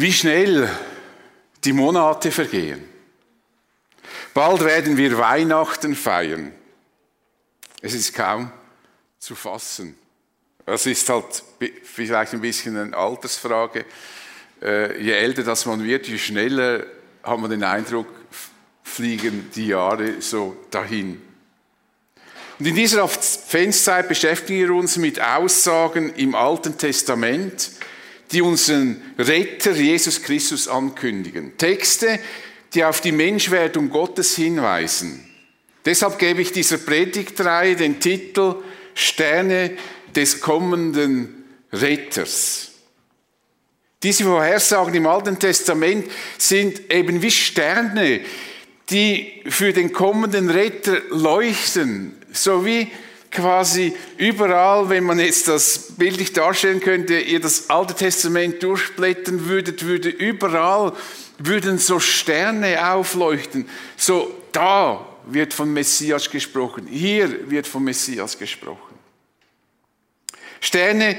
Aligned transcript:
Wie 0.00 0.14
schnell 0.14 0.66
die 1.62 1.74
Monate 1.74 2.30
vergehen. 2.30 2.82
Bald 4.32 4.64
werden 4.64 4.96
wir 4.96 5.18
Weihnachten 5.18 5.94
feiern. 5.94 6.52
Es 7.82 7.92
ist 7.92 8.14
kaum 8.14 8.50
zu 9.18 9.34
fassen. 9.34 9.94
Das 10.64 10.86
ist 10.86 11.06
halt 11.06 11.42
vielleicht 11.82 12.32
ein 12.32 12.40
bisschen 12.40 12.78
eine 12.78 12.96
Altersfrage. 12.96 13.84
Äh, 14.62 15.02
je 15.02 15.12
älter 15.12 15.42
das 15.42 15.66
man 15.66 15.84
wird, 15.84 16.08
je 16.08 16.16
schneller 16.16 16.86
hat 17.22 17.38
man 17.38 17.50
den 17.50 17.62
Eindruck, 17.62 18.08
fliegen 18.82 19.50
die 19.54 19.66
Jahre 19.66 20.22
so 20.22 20.56
dahin. 20.70 21.20
Und 22.58 22.64
in 22.64 22.74
dieser 22.74 23.04
Adventszeit 23.04 24.08
beschäftigen 24.08 24.60
wir 24.60 24.74
uns 24.74 24.96
mit 24.96 25.20
Aussagen 25.20 26.14
im 26.14 26.34
Alten 26.34 26.78
Testament, 26.78 27.70
die 28.32 28.42
unseren 28.42 29.00
Retter 29.18 29.72
Jesus 29.72 30.22
Christus 30.22 30.68
ankündigen. 30.68 31.56
Texte, 31.56 32.20
die 32.74 32.84
auf 32.84 33.00
die 33.00 33.12
Menschwerdung 33.12 33.90
Gottes 33.90 34.36
hinweisen. 34.36 35.26
Deshalb 35.84 36.18
gebe 36.18 36.42
ich 36.42 36.52
dieser 36.52 36.78
Predigtreihe 36.78 37.74
den 37.74 38.00
Titel 38.00 38.56
Sterne 38.94 39.76
des 40.14 40.40
kommenden 40.40 41.44
Retters. 41.72 42.70
Diese 44.02 44.24
Vorhersagen 44.24 44.94
im 44.94 45.06
Alten 45.06 45.38
Testament 45.38 46.10
sind 46.38 46.90
eben 46.92 47.22
wie 47.22 47.30
Sterne, 47.30 48.20
die 48.88 49.42
für 49.46 49.72
den 49.72 49.92
kommenden 49.92 50.50
Retter 50.50 51.00
leuchten, 51.10 52.14
so 52.32 52.64
wie 52.64 52.88
quasi 53.30 53.94
überall, 54.16 54.88
wenn 54.88 55.04
man 55.04 55.18
jetzt 55.18 55.48
das 55.48 55.92
bildlich 55.96 56.32
darstellen 56.32 56.80
könnte, 56.80 57.18
ihr 57.18 57.40
das 57.40 57.70
Alte 57.70 57.94
Testament 57.94 58.62
durchblättern 58.62 59.46
würdet, 59.46 59.84
würde 59.84 60.08
überall 60.08 60.92
würden 61.38 61.78
so 61.78 62.00
Sterne 62.00 62.92
aufleuchten. 62.92 63.68
So 63.96 64.34
da 64.52 65.06
wird 65.26 65.54
von 65.54 65.72
Messias 65.72 66.28
gesprochen, 66.30 66.86
hier 66.86 67.50
wird 67.50 67.66
von 67.66 67.84
Messias 67.84 68.38
gesprochen. 68.38 68.98
Sterne, 70.60 71.16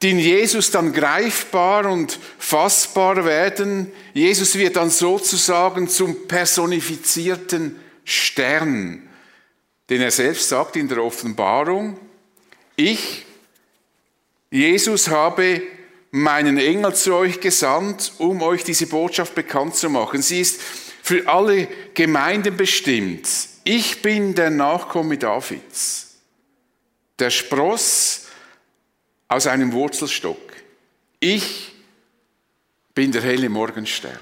die 0.00 0.10
in 0.10 0.18
Jesus 0.18 0.70
dann 0.70 0.94
greifbar 0.94 1.84
und 1.86 2.18
fassbar 2.38 3.24
werden. 3.26 3.92
Jesus 4.14 4.56
wird 4.56 4.76
dann 4.76 4.88
sozusagen 4.88 5.88
zum 5.88 6.26
personifizierten 6.26 7.76
Stern 8.04 9.09
denn 9.90 10.00
er 10.00 10.12
selbst 10.12 10.48
sagt 10.48 10.76
in 10.76 10.86
der 10.88 11.02
Offenbarung, 11.02 11.98
ich, 12.76 13.26
Jesus, 14.50 15.08
habe 15.08 15.62
meinen 16.12 16.58
Engel 16.58 16.94
zu 16.94 17.14
euch 17.14 17.40
gesandt, 17.40 18.12
um 18.18 18.40
euch 18.40 18.64
diese 18.64 18.86
Botschaft 18.86 19.34
bekannt 19.34 19.74
zu 19.74 19.90
machen. 19.90 20.22
Sie 20.22 20.40
ist 20.40 20.60
für 21.02 21.28
alle 21.28 21.68
Gemeinden 21.94 22.56
bestimmt. 22.56 23.28
Ich 23.64 24.00
bin 24.00 24.34
der 24.34 24.50
Nachkomme 24.50 25.18
Davids, 25.18 26.14
der 27.18 27.30
Spross 27.30 28.26
aus 29.28 29.46
einem 29.46 29.72
Wurzelstock. 29.72 30.38
Ich 31.18 31.72
bin 32.94 33.12
der 33.12 33.22
helle 33.22 33.48
Morgenstern. 33.48 34.18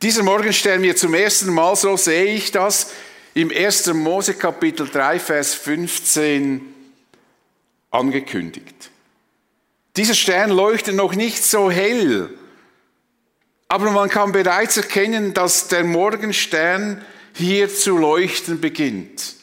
Dieser 0.00 0.22
Morgenstern 0.22 0.80
mir 0.80 0.96
zum 0.96 1.12
ersten 1.12 1.52
Mal, 1.52 1.76
so 1.76 1.96
sehe 1.96 2.32
ich 2.34 2.52
das, 2.52 2.90
im 3.34 3.50
1. 3.50 3.92
Mose 3.94 4.34
Kapitel 4.34 4.88
3, 4.88 5.18
Vers 5.18 5.54
15 5.54 6.74
angekündigt. 7.90 8.90
Dieser 9.96 10.14
Stern 10.14 10.50
leuchtet 10.50 10.94
noch 10.94 11.14
nicht 11.14 11.42
so 11.44 11.70
hell, 11.70 12.30
aber 13.68 13.90
man 13.90 14.08
kann 14.08 14.32
bereits 14.32 14.76
erkennen, 14.76 15.34
dass 15.34 15.68
der 15.68 15.84
Morgenstern 15.84 17.04
hier 17.34 17.68
zu 17.68 17.96
leuchten 17.96 18.60
beginnt. 18.60 19.36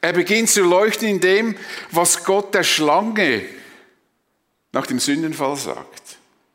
Er 0.00 0.12
beginnt 0.12 0.50
zu 0.50 0.62
leuchten 0.62 1.08
in 1.08 1.20
dem, 1.20 1.56
was 1.90 2.24
Gott 2.24 2.54
der 2.54 2.62
Schlange 2.62 3.42
nach 4.72 4.86
dem 4.86 4.98
Sündenfall 4.98 5.56
sagt. 5.56 6.02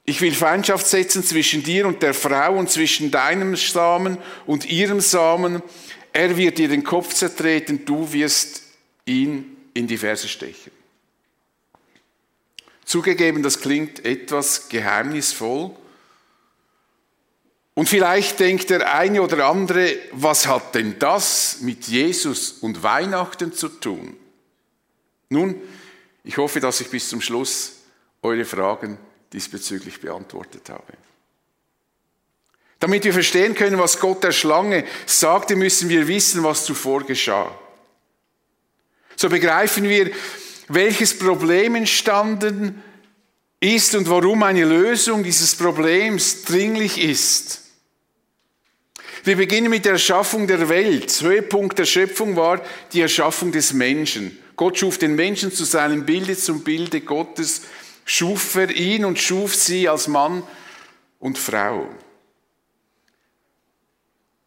Ich 0.09 0.21
will 0.21 0.33
Feindschaft 0.33 0.87
setzen 0.87 1.23
zwischen 1.23 1.61
dir 1.61 1.85
und 1.85 2.01
der 2.01 2.15
Frau 2.15 2.57
und 2.57 2.67
zwischen 2.67 3.11
deinem 3.11 3.55
Samen 3.55 4.17
und 4.47 4.65
ihrem 4.65 5.01
Samen. 5.01 5.61
Er 6.11 6.35
wird 6.35 6.57
dir 6.57 6.67
den 6.67 6.83
Kopf 6.83 7.13
zertreten, 7.13 7.85
du 7.85 8.11
wirst 8.11 8.63
ihn 9.05 9.55
in 9.75 9.85
die 9.85 9.99
Ferse 9.99 10.27
stechen. 10.27 10.71
Zugegeben, 12.85 13.43
das 13.43 13.61
klingt 13.61 14.03
etwas 14.03 14.67
geheimnisvoll. 14.67 15.75
Und 17.75 17.87
vielleicht 17.87 18.39
denkt 18.39 18.71
der 18.71 18.91
eine 18.91 19.21
oder 19.21 19.45
andere, 19.45 19.95
was 20.11 20.47
hat 20.47 20.73
denn 20.73 20.97
das 20.97 21.61
mit 21.61 21.85
Jesus 21.85 22.53
und 22.53 22.81
Weihnachten 22.81 23.53
zu 23.53 23.69
tun? 23.69 24.17
Nun, 25.29 25.61
ich 26.23 26.37
hoffe, 26.37 26.59
dass 26.59 26.81
ich 26.81 26.89
bis 26.89 27.09
zum 27.09 27.21
Schluss 27.21 27.73
eure 28.23 28.45
Fragen 28.45 28.97
diesbezüglich 29.33 30.01
beantwortet 30.01 30.69
habe. 30.69 30.93
Damit 32.79 33.03
wir 33.03 33.13
verstehen 33.13 33.55
können, 33.55 33.77
was 33.77 33.99
Gott 33.99 34.23
der 34.23 34.31
Schlange 34.31 34.85
sagte, 35.05 35.55
müssen 35.55 35.89
wir 35.89 36.07
wissen, 36.07 36.43
was 36.43 36.65
zuvor 36.65 37.03
geschah. 37.03 37.53
So 39.15 39.27
begreifen 39.27 39.83
wir, 39.83 40.11
welches 40.69 41.17
Problem 41.17 41.75
entstanden 41.75 42.81
ist 43.59 43.95
und 43.95 44.09
warum 44.09 44.43
eine 44.43 44.63
Lösung 44.63 45.23
dieses 45.23 45.55
Problems 45.55 46.43
dringlich 46.43 46.97
ist. 47.03 47.63
Wir 49.25 49.35
beginnen 49.35 49.69
mit 49.69 49.83
der 49.83 49.93
Erschaffung 49.93 50.47
der 50.47 50.69
Welt. 50.69 51.21
Höhepunkt 51.21 51.77
der 51.77 51.85
Schöpfung 51.85 52.37
war 52.37 52.63
die 52.93 53.01
Erschaffung 53.01 53.51
des 53.51 53.73
Menschen. 53.73 54.37
Gott 54.55 54.77
schuf 54.77 54.97
den 54.97 55.15
Menschen 55.15 55.51
zu 55.51 55.65
seinem 55.65 56.05
Bilde, 56.05 56.37
zum 56.37 56.63
Bilde 56.63 57.01
Gottes 57.01 57.63
schuf 58.09 58.55
er 58.55 58.71
ihn 58.71 59.05
und 59.05 59.19
schuf 59.19 59.53
sie 59.53 59.87
als 59.87 60.07
Mann 60.07 60.41
und 61.19 61.37
Frau. 61.37 61.87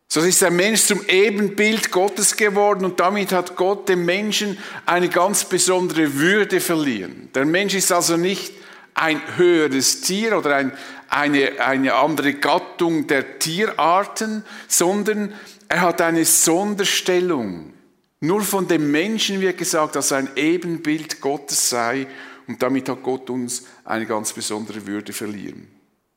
So 0.09 0.21
ist 0.21 0.43
der 0.43 0.51
Mensch 0.51 0.83
zum 0.83 1.07
Ebenbild 1.07 1.93
Gottes 1.93 2.37
geworden 2.37 2.85
und 2.85 2.99
damit 2.99 3.31
hat 3.31 3.55
Gott 3.55 3.89
dem 3.89 4.05
Menschen 4.05 4.59
eine 4.85 5.09
ganz 5.09 5.45
besondere 5.45 6.15
Würde 6.15 6.61
verliehen. 6.61 7.31
Der 7.37 7.45
Mensch 7.45 7.75
ist 7.75 7.93
also 7.93 8.17
nicht 8.17 8.53
ein 8.95 9.23
höheres 9.37 10.01
Tier 10.01 10.37
oder 10.37 10.57
ein, 10.57 10.73
eine, 11.09 11.61
eine 11.61 11.95
andere 11.95 12.35
Gattung 12.35 13.07
der 13.07 13.39
Tierarten, 13.39 14.45
sondern 14.67 15.35
er 15.69 15.83
hat 15.83 16.01
eine 16.01 16.25
Sonderstellung. 16.25 17.73
Nur 18.19 18.43
von 18.43 18.67
dem 18.67 18.91
Menschen 18.91 19.41
wird 19.41 19.57
gesagt, 19.57 19.95
dass 19.95 20.11
er 20.11 20.19
ein 20.19 20.31
Ebenbild 20.35 21.21
Gottes 21.21 21.71
sei 21.71 22.09
und 22.53 22.63
damit 22.63 22.87
hat 22.91 23.03
Gott 23.03 23.31
uns 23.31 23.65
eine 23.83 24.05
ganz 24.05 24.35
besondere 24.35 24.87
Würde 24.87 25.15
verliehen. 25.15 25.69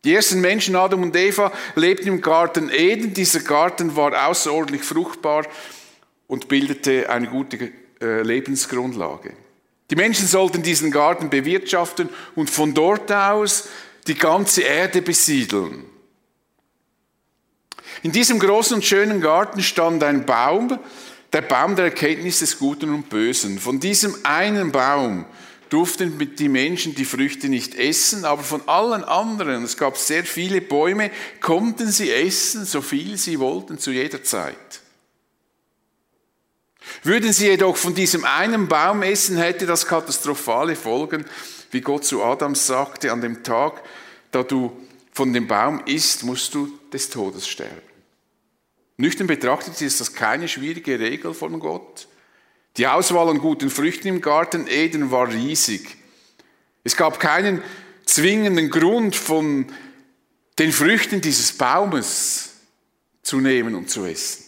Die 0.04 0.14
ersten 0.14 0.42
Menschen, 0.42 0.76
Adam 0.76 1.02
und 1.02 1.16
Eva, 1.16 1.50
lebten 1.76 2.10
im 2.10 2.22
Garten 2.22 2.70
Eden. 2.70 3.14
Dieser 3.14 3.40
Garten 3.40 3.96
war 3.96 4.28
außerordentlich 4.28 4.84
fruchtbar 4.84 5.48
und 6.28 6.50
bildete 6.50 7.10
eine 7.10 7.28
gute 7.28 7.72
äh, 8.02 8.22
Lebensgrundlage. 8.22 9.32
Die 9.90 9.96
Menschen 9.96 10.28
sollten 10.28 10.62
diesen 10.62 10.92
Garten 10.92 11.30
bewirtschaften 11.30 12.10
und 12.36 12.50
von 12.50 12.74
dort 12.74 13.10
aus 13.14 13.70
die 14.08 14.16
ganze 14.16 14.62
Erde 14.62 15.02
besiedeln. 15.02 15.86
In 18.04 18.12
diesem 18.12 18.40
großen 18.40 18.76
und 18.76 18.84
schönen 18.86 19.22
Garten 19.22 19.64
stand 19.64 20.04
ein 20.04 20.26
Baum, 20.26 20.78
der 21.32 21.42
Baum 21.42 21.78
der 21.78 21.86
Erkenntnis 21.86 22.40
des 22.40 22.60
Guten 22.60 22.94
und 22.94 23.10
Bösen. 23.10 23.58
Von 23.58 23.80
diesem 23.80 24.16
einen 24.24 24.74
Baum 24.74 25.26
durften 25.70 26.36
die 26.36 26.50
Menschen 26.50 26.96
die 26.96 27.06
Früchte 27.06 27.50
nicht 27.50 27.76
essen, 27.76 28.26
aber 28.26 28.44
von 28.44 28.68
allen 28.68 29.04
anderen, 29.04 29.64
es 29.64 29.78
gab 29.78 29.98
sehr 29.98 30.24
viele 30.24 30.62
Bäume, 30.62 31.12
konnten 31.42 31.92
sie 31.92 32.12
essen, 32.12 32.66
so 32.66 32.82
viel 32.82 33.18
sie 33.18 33.40
wollten 33.40 33.80
zu 33.80 33.92
jeder 33.92 34.24
Zeit. 34.24 34.56
Würden 37.04 37.34
sie 37.34 37.48
jedoch 37.48 37.78
von 37.78 37.96
diesem 37.96 38.26
einen 38.26 38.68
Baum 38.68 39.02
essen, 39.02 39.38
hätte 39.38 39.66
das 39.66 39.86
katastrophale 39.86 40.76
Folgen, 40.76 41.26
wie 41.72 41.82
Gott 41.82 42.06
zu 42.06 42.24
Adam 42.24 42.56
sagte, 42.56 43.12
an 43.12 43.22
dem 43.22 43.44
Tag, 43.44 43.82
da 44.32 44.44
du 44.44 44.72
von 45.12 45.34
dem 45.34 45.48
Baum 45.48 45.82
isst, 45.86 46.24
musst 46.24 46.54
du 46.54 46.80
des 46.92 47.10
Todes 47.10 47.48
sterben. 47.48 47.82
Nüchtern 48.98 49.28
betrachtet 49.28 49.82
ist 49.82 50.00
das 50.00 50.14
keine 50.14 50.48
schwierige 50.48 51.00
Regel 51.00 51.34
von 51.34 51.60
Gott. 51.60 52.08
Die 52.78 52.88
Auswahl 52.88 53.30
an 53.30 53.40
guten 53.40 53.70
Früchten 53.70 54.08
im 54.08 54.22
Garten 54.22 54.68
Eden 54.68 55.10
war 55.12 55.30
riesig. 55.30 55.98
Es 56.84 56.98
gab 56.98 57.20
keinen 57.20 57.64
zwingenden 58.06 58.70
Grund, 58.70 59.16
von 59.16 59.68
den 60.60 60.72
Früchten 60.72 61.22
dieses 61.22 61.54
Baumes 61.54 62.52
zu 63.22 63.40
nehmen 63.40 63.76
und 63.76 63.90
zu 63.90 64.06
essen. 64.06 64.44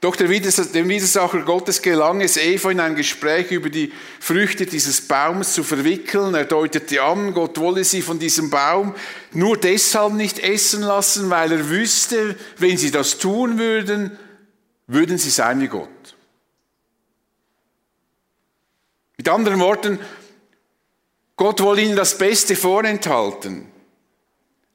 Doch 0.00 0.16
dem 0.16 0.28
Widersacher 0.28 1.40
Gottes 1.42 1.80
gelang 1.80 2.20
es, 2.20 2.36
Eva 2.36 2.70
in 2.70 2.80
ein 2.80 2.94
Gespräch 2.94 3.50
über 3.50 3.70
die 3.70 3.90
Früchte 4.20 4.66
dieses 4.66 5.00
Baums 5.00 5.54
zu 5.54 5.64
verwickeln. 5.64 6.34
Er 6.34 6.44
deutete 6.44 7.02
an, 7.02 7.32
Gott 7.32 7.58
wolle 7.58 7.84
sie 7.84 8.02
von 8.02 8.18
diesem 8.18 8.50
Baum 8.50 8.94
nur 9.32 9.56
deshalb 9.56 10.12
nicht 10.12 10.40
essen 10.40 10.82
lassen, 10.82 11.30
weil 11.30 11.52
er 11.52 11.70
wüsste, 11.70 12.36
wenn 12.58 12.76
sie 12.76 12.90
das 12.90 13.16
tun 13.16 13.58
würden, 13.58 14.18
würden 14.86 15.16
sie 15.16 15.30
sein 15.30 15.62
wie 15.62 15.68
Gott. 15.68 15.88
Mit 19.24 19.32
anderen 19.32 19.60
Worten, 19.60 19.98
Gott 21.36 21.62
wolle 21.62 21.80
ihnen 21.80 21.96
das 21.96 22.18
Beste 22.18 22.56
vorenthalten. 22.56 23.64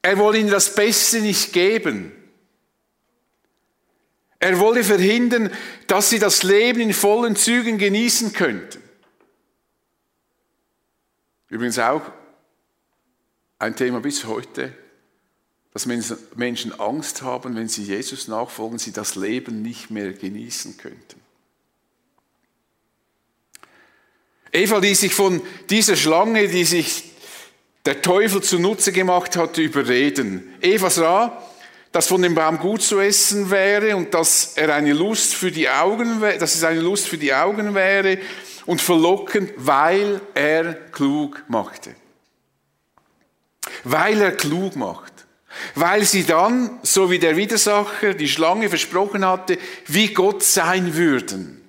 Er 0.02 0.18
wolle 0.18 0.38
ihnen 0.38 0.50
das 0.50 0.74
Beste 0.74 1.20
nicht 1.20 1.52
geben. 1.52 2.10
Er 4.40 4.58
wolle 4.58 4.82
verhindern, 4.82 5.52
dass 5.86 6.10
sie 6.10 6.18
das 6.18 6.42
Leben 6.42 6.80
in 6.80 6.92
vollen 6.92 7.36
Zügen 7.36 7.78
genießen 7.78 8.32
könnten. 8.32 8.82
Übrigens 11.48 11.78
auch 11.78 12.02
ein 13.60 13.76
Thema 13.76 14.00
bis 14.00 14.24
heute, 14.24 14.76
dass 15.72 15.86
Menschen 15.86 16.72
Angst 16.80 17.22
haben, 17.22 17.54
wenn 17.54 17.68
sie 17.68 17.84
Jesus 17.84 18.26
nachfolgen, 18.26 18.80
sie 18.80 18.90
das 18.90 19.14
Leben 19.14 19.62
nicht 19.62 19.92
mehr 19.92 20.12
genießen 20.12 20.76
könnten. 20.76 21.19
Eva 24.52 24.78
ließ 24.78 25.00
sich 25.00 25.14
von 25.14 25.42
dieser 25.68 25.96
Schlange, 25.96 26.48
die 26.48 26.64
sich 26.64 27.04
der 27.86 28.02
Teufel 28.02 28.42
zunutze 28.42 28.92
gemacht 28.92 29.36
hatte, 29.36 29.62
überreden. 29.62 30.52
Eva 30.60 30.90
sah, 30.90 31.42
dass 31.92 32.06
von 32.06 32.22
dem 32.22 32.34
Baum 32.34 32.58
gut 32.58 32.82
zu 32.82 33.00
essen 33.00 33.50
wäre 33.50 33.96
und 33.96 34.14
dass 34.14 34.52
er 34.56 34.74
eine 34.74 34.92
Lust 34.92 35.34
für 35.34 35.50
die 35.50 35.68
Augen, 35.68 36.20
dass 36.20 36.54
es 36.54 36.64
eine 36.64 36.80
Lust 36.80 37.08
für 37.08 37.18
die 37.18 37.34
Augen 37.34 37.74
wäre 37.74 38.18
und 38.66 38.80
verlockend, 38.80 39.52
weil 39.56 40.20
er 40.34 40.74
klug 40.74 41.42
machte. 41.48 41.94
Weil 43.84 44.20
er 44.20 44.32
klug 44.32 44.76
macht. 44.76 45.12
Weil 45.74 46.04
sie 46.04 46.24
dann, 46.24 46.78
so 46.82 47.10
wie 47.10 47.18
der 47.18 47.36
Widersacher, 47.36 48.14
die 48.14 48.28
Schlange 48.28 48.68
versprochen 48.68 49.26
hatte, 49.26 49.58
wie 49.86 50.14
Gott 50.14 50.42
sein 50.42 50.94
würden. 50.94 51.59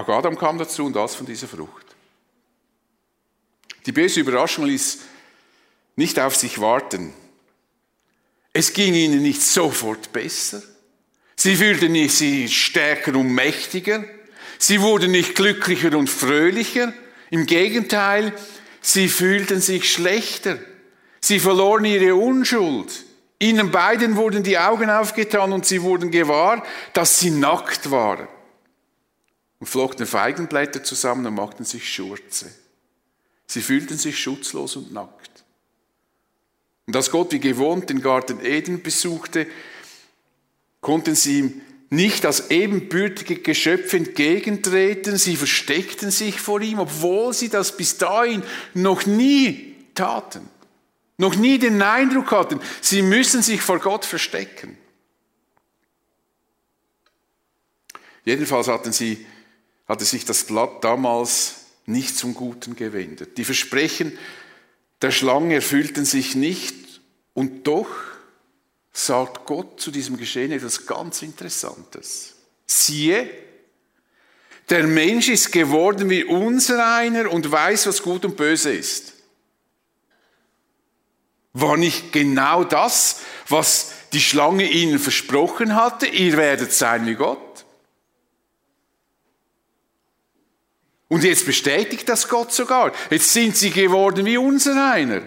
Auch 0.00 0.08
Adam 0.08 0.38
kam 0.38 0.56
dazu 0.56 0.86
und 0.86 0.96
das 0.96 1.14
von 1.14 1.26
dieser 1.26 1.46
Frucht. 1.46 1.84
Die 3.84 3.92
böse 3.92 4.20
Überraschung 4.20 4.64
ließ 4.64 5.00
nicht 5.96 6.18
auf 6.18 6.36
sich 6.36 6.58
warten. 6.58 7.12
Es 8.54 8.72
ging 8.72 8.94
ihnen 8.94 9.20
nicht 9.20 9.42
sofort 9.42 10.10
besser. 10.12 10.62
Sie 11.36 11.54
fühlten 11.54 11.92
sich 12.08 12.64
stärker 12.64 13.14
und 13.14 13.34
mächtiger. 13.34 14.04
Sie 14.58 14.80
wurden 14.80 15.10
nicht 15.10 15.34
glücklicher 15.34 15.94
und 15.96 16.08
fröhlicher. 16.08 16.94
Im 17.28 17.44
Gegenteil, 17.44 18.32
sie 18.80 19.08
fühlten 19.08 19.60
sich 19.60 19.92
schlechter. 19.92 20.58
Sie 21.20 21.40
verloren 21.40 21.84
ihre 21.84 22.14
Unschuld. 22.14 23.04
Ihnen 23.38 23.70
beiden 23.70 24.16
wurden 24.16 24.42
die 24.42 24.58
Augen 24.58 24.88
aufgetan 24.88 25.52
und 25.52 25.66
sie 25.66 25.82
wurden 25.82 26.10
gewahr, 26.10 26.64
dass 26.94 27.20
sie 27.20 27.30
nackt 27.30 27.90
waren. 27.90 28.28
Und 29.60 29.66
flockten 29.68 30.06
Feigenblätter 30.06 30.82
zusammen 30.82 31.26
und 31.26 31.34
machten 31.34 31.64
sich 31.64 31.88
Schurze. 31.92 32.52
Sie 33.46 33.62
fühlten 33.62 33.98
sich 33.98 34.18
schutzlos 34.18 34.76
und 34.76 34.92
nackt. 34.92 35.44
Und 36.86 36.96
als 36.96 37.10
Gott 37.10 37.30
wie 37.32 37.40
gewohnt 37.40 37.88
den 37.88 38.02
Garten 38.02 38.44
Eden 38.44 38.82
besuchte, 38.82 39.46
konnten 40.80 41.14
sie 41.14 41.38
ihm 41.38 41.60
nicht 41.90 42.24
als 42.24 42.50
ebenbürtige 42.50 43.36
Geschöpfe 43.36 43.96
entgegentreten, 43.96 45.16
sie 45.16 45.36
versteckten 45.36 46.10
sich 46.10 46.40
vor 46.40 46.60
ihm, 46.60 46.78
obwohl 46.78 47.34
sie 47.34 47.48
das 47.48 47.76
bis 47.76 47.98
dahin 47.98 48.44
noch 48.74 49.06
nie 49.06 49.74
taten, 49.94 50.48
noch 51.18 51.34
nie 51.34 51.58
den 51.58 51.82
Eindruck 51.82 52.30
hatten, 52.30 52.60
sie 52.80 53.02
müssen 53.02 53.42
sich 53.42 53.60
vor 53.60 53.80
Gott 53.80 54.04
verstecken. 54.04 54.78
Jedenfalls 58.24 58.68
hatten 58.68 58.92
sie, 58.92 59.26
hatte 59.90 60.04
sich 60.04 60.24
das 60.24 60.44
Blatt 60.44 60.84
damals 60.84 61.56
nicht 61.84 62.16
zum 62.16 62.32
Guten 62.32 62.76
gewendet. 62.76 63.38
Die 63.38 63.44
Versprechen 63.44 64.16
der 65.02 65.10
Schlange 65.10 65.56
erfüllten 65.56 66.04
sich 66.04 66.36
nicht 66.36 67.00
und 67.34 67.66
doch 67.66 67.88
sagt 68.92 69.46
Gott 69.46 69.80
zu 69.80 69.90
diesem 69.90 70.16
Geschehen 70.16 70.52
etwas 70.52 70.86
ganz 70.86 71.22
Interessantes. 71.22 72.34
Siehe, 72.66 73.28
der 74.68 74.86
Mensch 74.86 75.28
ist 75.28 75.50
geworden 75.50 76.08
wie 76.08 76.22
unser 76.22 76.94
einer 76.94 77.28
und 77.28 77.50
weiß, 77.50 77.88
was 77.88 78.00
gut 78.00 78.24
und 78.24 78.36
böse 78.36 78.72
ist. 78.72 79.14
War 81.52 81.76
nicht 81.76 82.12
genau 82.12 82.62
das, 82.62 83.22
was 83.48 83.90
die 84.12 84.20
Schlange 84.20 84.70
ihnen 84.70 85.00
versprochen 85.00 85.74
hatte, 85.74 86.06
ihr 86.06 86.36
werdet 86.36 86.72
sein 86.72 87.06
wie 87.06 87.16
Gott? 87.16 87.49
Und 91.10 91.24
jetzt 91.24 91.44
bestätigt 91.44 92.08
das 92.08 92.28
Gott 92.28 92.52
sogar. 92.52 92.92
Jetzt 93.10 93.32
sind 93.32 93.56
sie 93.56 93.70
geworden 93.70 94.24
wie 94.24 94.38
unser 94.38 94.92
einer. 94.92 95.22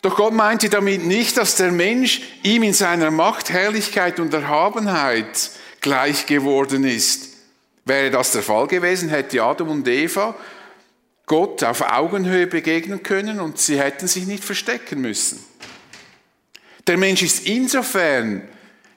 Doch 0.00 0.16
Gott 0.16 0.32
meinte 0.32 0.70
damit 0.70 1.04
nicht, 1.04 1.36
dass 1.36 1.54
der 1.56 1.70
Mensch 1.70 2.22
ihm 2.42 2.62
in 2.62 2.72
seiner 2.72 3.10
Macht, 3.10 3.50
Herrlichkeit 3.50 4.18
und 4.20 4.32
Erhabenheit 4.32 5.50
gleich 5.82 6.24
geworden 6.24 6.84
ist. 6.84 7.36
Wäre 7.84 8.10
das 8.10 8.32
der 8.32 8.42
Fall 8.42 8.66
gewesen, 8.66 9.10
hätte 9.10 9.42
Adam 9.42 9.68
und 9.68 9.86
Eva 9.86 10.34
Gott 11.26 11.62
auf 11.62 11.82
Augenhöhe 11.82 12.46
begegnen 12.46 13.02
können 13.02 13.38
und 13.38 13.58
sie 13.58 13.78
hätten 13.78 14.08
sich 14.08 14.26
nicht 14.26 14.44
verstecken 14.44 15.02
müssen. 15.02 15.44
Der 16.86 16.96
Mensch 16.96 17.22
ist 17.22 17.46
insofern 17.46 18.48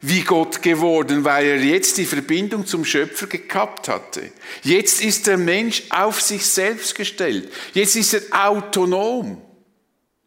wie 0.05 0.21
Gott 0.21 0.61
geworden, 0.61 1.23
weil 1.23 1.45
er 1.45 1.63
jetzt 1.63 1.97
die 1.97 2.05
Verbindung 2.05 2.65
zum 2.65 2.83
Schöpfer 2.83 3.25
gekappt 3.27 3.87
hatte. 3.87 4.33
Jetzt 4.61 5.01
ist 5.01 5.27
der 5.27 5.37
Mensch 5.37 5.83
auf 5.91 6.21
sich 6.21 6.45
selbst 6.45 6.93
gestellt. 6.93 7.51
Jetzt 7.73 7.95
ist 7.95 8.13
er 8.13 8.47
autonom 8.47 9.41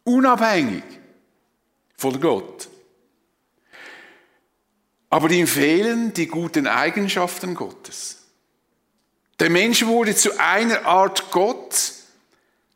unabhängig 0.03 0.83
von 1.95 2.19
Gott. 2.19 2.67
Aber 5.11 5.29
ihm 5.29 5.45
fehlen 5.45 6.11
die 6.11 6.27
guten 6.27 6.65
Eigenschaften 6.65 7.53
Gottes. 7.53 8.23
Der 9.39 9.51
Mensch 9.51 9.85
wurde 9.85 10.15
zu 10.15 10.39
einer 10.39 10.87
Art 10.87 11.29
Gott, 11.29 11.93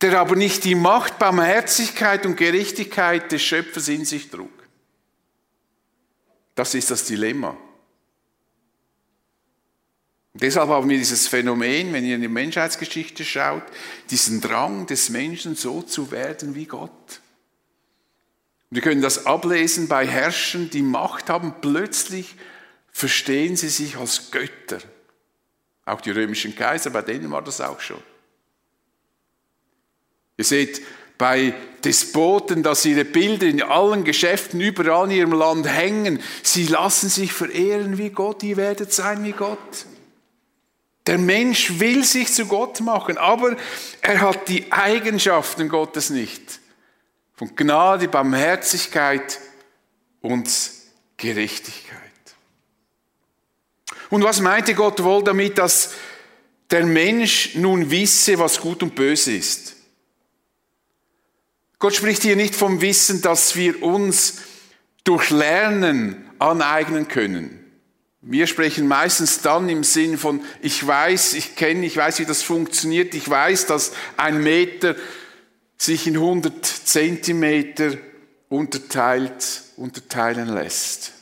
der 0.02 0.20
aber 0.20 0.36
nicht 0.36 0.66
die 0.66 0.76
Macht, 0.76 1.18
Barmherzigkeit 1.18 2.28
und 2.28 2.38
Gerechtigkeit 2.38 3.32
des 3.32 3.42
Schöpfers 3.42 3.88
in 3.88 4.06
sich 4.06 4.30
trug. 4.30 4.61
Das 6.62 6.76
ist 6.76 6.92
das 6.92 7.06
Dilemma. 7.06 7.58
Deshalb 10.36 10.70
haben 10.70 10.88
wir 10.88 10.98
dieses 11.00 11.28
Phänomen, 11.28 11.92
wenn 11.92 12.06
ihr 12.06 12.14
in 12.14 12.22
die 12.22 12.28
Menschheitsgeschichte 12.28 13.26
schaut, 13.26 13.64
diesen 14.12 14.42
Drang 14.42 14.86
des 14.86 15.10
Menschen 15.10 15.56
so 15.56 15.82
zu 15.82 16.12
werden 16.12 16.54
wie 16.54 16.68
Gott. 16.68 17.22
Wir 18.70 18.84
können 18.84 19.02
das 19.02 19.26
ablesen 19.26 19.88
bei 19.88 20.06
Herrschern, 20.06 20.70
die 20.70 20.84
Macht 20.84 21.32
haben, 21.32 21.56
plötzlich 21.62 22.36
verstehen 22.92 23.56
sie 23.56 23.70
sich 23.70 23.98
als 23.98 24.30
Götter. 24.30 24.82
Auch 25.86 26.02
die 26.02 26.12
römischen 26.12 26.56
Kaiser, 26.56 26.92
bei 26.92 27.02
denen 27.02 27.32
war 27.32 27.42
das 27.42 27.60
auch 27.60 27.80
schon. 27.80 28.04
Ihr 30.38 30.46
seht 30.46 30.84
bei 31.22 31.54
Despoten, 31.84 32.64
dass 32.64 32.84
ihre 32.84 33.06
Bilder 33.06 33.46
in 33.46 33.62
allen 33.62 34.04
Geschäften 34.04 34.60
überall 34.60 35.06
in 35.06 35.18
ihrem 35.18 35.34
Land 35.34 35.68
hängen. 35.68 36.20
Sie 36.42 36.66
lassen 36.66 37.10
sich 37.10 37.32
verehren 37.32 38.00
wie 38.00 38.10
Gott, 38.10 38.42
ihr 38.42 38.58
werdet 38.58 38.92
sein 38.92 39.24
wie 39.24 39.32
Gott. 39.32 39.86
Der 41.06 41.20
Mensch 41.20 41.80
will 41.80 42.04
sich 42.04 42.34
zu 42.34 42.48
Gott 42.48 42.80
machen, 42.80 43.20
aber 43.20 43.56
er 44.02 44.22
hat 44.22 44.50
die 44.50 44.72
Eigenschaften 44.72 45.70
Gottes 45.70 46.10
nicht. 46.10 46.42
Von 47.36 47.56
Gnade, 47.56 48.08
Barmherzigkeit 48.08 49.40
und 50.22 50.50
Gerechtigkeit. 51.18 52.00
Und 54.10 54.24
was 54.24 54.40
meinte 54.40 54.74
Gott 54.74 55.04
wohl 55.04 55.24
damit, 55.24 55.60
dass 55.60 55.94
der 56.72 56.84
Mensch 56.84 57.54
nun 57.54 57.92
wisse, 57.92 58.40
was 58.40 58.60
gut 58.60 58.82
und 58.82 58.96
böse 58.96 59.34
ist? 59.34 59.81
Gott 61.82 61.96
spricht 61.96 62.22
hier 62.22 62.36
nicht 62.36 62.54
vom 62.54 62.80
Wissen, 62.82 63.24
dass 63.24 63.56
wir 63.56 63.82
uns 63.82 64.38
durch 65.04 65.32
Lernen 65.32 66.30
aneignen 66.38 67.08
können. 67.08 67.58
Wir 68.22 68.46
sprechen 68.46 68.88
meistens 68.88 69.42
dann 69.42 69.68
im 69.68 69.84
Sinn 69.84 70.20
von, 70.20 70.46
ich 70.62 70.86
weiß, 70.86 71.34
ich 71.34 71.56
kenne, 71.56 71.84
ich 71.88 71.98
weiß, 71.98 72.20
wie 72.20 72.26
das 72.26 72.44
funktioniert, 72.44 73.16
ich 73.16 73.28
weiß, 73.28 73.66
dass 73.66 73.94
ein 74.16 74.44
Meter 74.44 74.96
sich 75.76 76.06
in 76.06 76.18
100 76.18 76.64
Zentimeter 76.64 77.98
unterteilt, 78.48 79.64
unterteilen 79.76 80.50
lässt. 80.50 81.14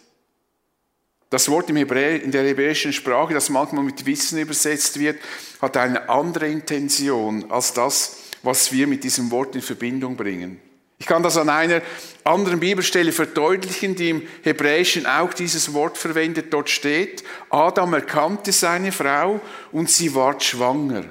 Das 1.29 1.47
Wort 1.47 1.69
im 1.69 1.77
Hebräer, 1.77 2.21
in 2.21 2.31
der 2.31 2.43
hebräischen 2.43 2.91
Sprache, 2.91 3.33
das 3.33 3.49
manchmal 3.49 3.85
mit 3.85 4.05
Wissen 4.05 4.37
übersetzt 4.37 4.99
wird, 4.99 5.21
hat 5.61 5.77
eine 5.77 6.09
andere 6.09 6.49
Intention 6.49 7.49
als 7.49 7.71
das, 7.71 8.17
was 8.43 8.71
wir 8.71 8.87
mit 8.87 9.03
diesem 9.03 9.31
Wort 9.31 9.55
in 9.55 9.61
Verbindung 9.61 10.15
bringen. 10.15 10.59
Ich 10.99 11.05
kann 11.05 11.23
das 11.23 11.37
an 11.37 11.49
einer 11.49 11.81
anderen 12.25 12.59
Bibelstelle 12.59 13.13
verdeutlichen, 13.13 13.95
die 13.95 14.09
im 14.09 14.27
Hebräischen 14.43 15.05
auch 15.05 15.33
dieses 15.33 15.73
Wort 15.73 15.97
verwendet. 15.97 16.53
Dort 16.53 16.69
steht, 16.69 17.23
Adam 17.49 17.93
erkannte 17.93 18.51
seine 18.51 18.91
Frau 18.91 19.39
und 19.71 19.89
sie 19.89 20.13
ward 20.13 20.43
schwanger. 20.43 21.05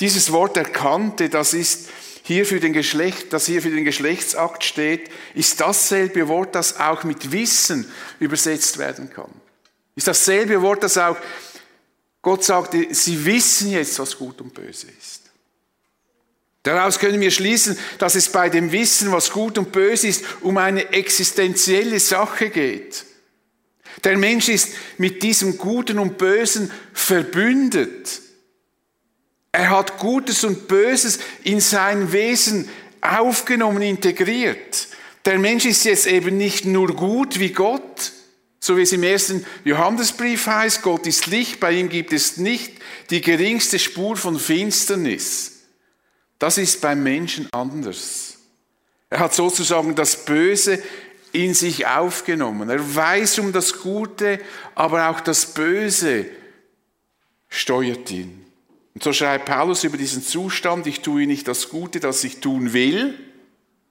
Dieses 0.00 0.32
Wort 0.32 0.56
erkannte, 0.56 1.28
das 1.28 1.54
ist 1.54 1.88
hier 2.24 2.44
für 2.44 2.58
den 2.58 2.72
Geschlecht, 2.72 3.32
das 3.32 3.46
hier 3.46 3.62
für 3.62 3.70
den 3.70 3.84
Geschlechtsakt 3.84 4.64
steht, 4.64 5.10
ist 5.34 5.60
dasselbe 5.60 6.26
Wort, 6.26 6.54
das 6.56 6.80
auch 6.80 7.04
mit 7.04 7.30
Wissen 7.30 7.88
übersetzt 8.18 8.78
werden 8.78 9.10
kann. 9.10 9.30
Ist 9.94 10.08
dasselbe 10.08 10.60
Wort, 10.62 10.82
das 10.82 10.98
auch 10.98 11.16
Gott 12.22 12.42
sagte, 12.42 12.86
sie 12.92 13.24
wissen 13.26 13.70
jetzt, 13.70 13.98
was 13.98 14.16
gut 14.16 14.40
und 14.40 14.54
böse 14.54 14.86
ist. 14.98 15.23
Daraus 16.64 16.98
können 16.98 17.20
wir 17.20 17.30
schließen, 17.30 17.78
dass 17.98 18.14
es 18.14 18.30
bei 18.30 18.48
dem 18.48 18.72
Wissen, 18.72 19.12
was 19.12 19.30
gut 19.30 19.58
und 19.58 19.70
böse 19.70 20.08
ist, 20.08 20.24
um 20.40 20.56
eine 20.56 20.92
existenzielle 20.92 22.00
Sache 22.00 22.48
geht. 22.48 23.04
Der 24.02 24.16
Mensch 24.16 24.48
ist 24.48 24.70
mit 24.96 25.22
diesem 25.22 25.58
Guten 25.58 25.98
und 25.98 26.18
Bösen 26.18 26.70
verbündet. 26.94 28.20
Er 29.52 29.70
hat 29.70 29.98
Gutes 29.98 30.42
und 30.42 30.66
Böses 30.66 31.18
in 31.44 31.60
sein 31.60 32.12
Wesen 32.12 32.68
aufgenommen, 33.02 33.82
integriert. 33.82 34.88
Der 35.26 35.38
Mensch 35.38 35.66
ist 35.66 35.84
jetzt 35.84 36.06
eben 36.06 36.38
nicht 36.38 36.64
nur 36.64 36.96
gut 36.96 37.38
wie 37.38 37.50
Gott, 37.50 38.12
so 38.58 38.78
wie 38.78 38.82
es 38.82 38.92
im 38.92 39.02
ersten 39.02 39.44
Johannesbrief 39.64 40.46
heißt, 40.46 40.80
Gott 40.80 41.06
ist 41.06 41.26
Licht, 41.26 41.60
bei 41.60 41.72
ihm 41.72 41.90
gibt 41.90 42.14
es 42.14 42.38
nicht 42.38 42.72
die 43.10 43.20
geringste 43.20 43.78
Spur 43.78 44.16
von 44.16 44.38
Finsternis. 44.38 45.53
Das 46.38 46.58
ist 46.58 46.80
beim 46.80 47.02
Menschen 47.02 47.48
anders. 47.52 48.38
Er 49.10 49.20
hat 49.20 49.34
sozusagen 49.34 49.94
das 49.94 50.24
Böse 50.24 50.82
in 51.32 51.54
sich 51.54 51.86
aufgenommen. 51.86 52.68
Er 52.68 52.94
weiß 52.94 53.38
um 53.40 53.52
das 53.52 53.80
Gute, 53.80 54.40
aber 54.74 55.08
auch 55.08 55.20
das 55.20 55.46
Böse 55.46 56.26
steuert 57.48 58.10
ihn. 58.10 58.44
Und 58.94 59.02
so 59.02 59.12
schreibt 59.12 59.46
Paulus 59.46 59.84
über 59.84 59.96
diesen 59.96 60.22
Zustand, 60.22 60.86
ich 60.86 61.00
tue 61.00 61.26
nicht 61.26 61.48
das 61.48 61.68
Gute, 61.68 62.00
das 62.00 62.22
ich 62.24 62.40
tun 62.40 62.72
will, 62.72 63.18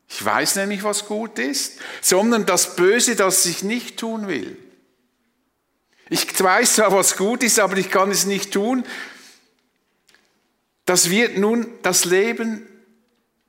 ich 0.07 0.23
weiß 0.23 0.57
nämlich, 0.57 0.83
was 0.83 1.07
gut 1.07 1.39
ist, 1.39 1.79
sondern 2.01 2.45
das 2.45 2.75
Böse, 2.75 3.15
das 3.15 3.45
ich 3.45 3.63
nicht 3.63 3.97
tun 3.97 4.27
will. 4.27 4.57
Ich 6.09 6.27
weiß 6.39 6.75
zwar, 6.75 6.91
was 6.91 7.17
gut 7.17 7.41
ist, 7.43 7.59
aber 7.59 7.77
ich 7.77 7.89
kann 7.89 8.11
es 8.11 8.25
nicht 8.25 8.51
tun. 8.51 8.83
Das 10.85 11.09
wird 11.09 11.37
nun 11.37 11.67
das 11.81 12.05
Leben 12.05 12.67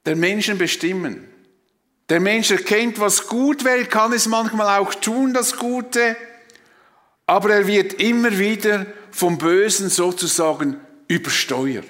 der 0.06 0.16
Menschen 0.16 0.58
bestimmen. 0.58 1.28
Der 2.08 2.20
Mensch 2.20 2.50
erkennt, 2.50 3.00
was 3.00 3.26
gut 3.26 3.64
wäre, 3.64 3.86
kann 3.86 4.12
es 4.12 4.26
manchmal 4.26 4.78
auch 4.78 4.94
tun, 4.94 5.32
das 5.32 5.56
Gute, 5.56 6.16
aber 7.26 7.50
er 7.50 7.66
wird 7.66 7.94
immer 7.94 8.38
wieder 8.38 8.86
vom 9.10 9.38
Bösen 9.38 9.88
sozusagen 9.88 10.78
übersteuert. 11.08 11.86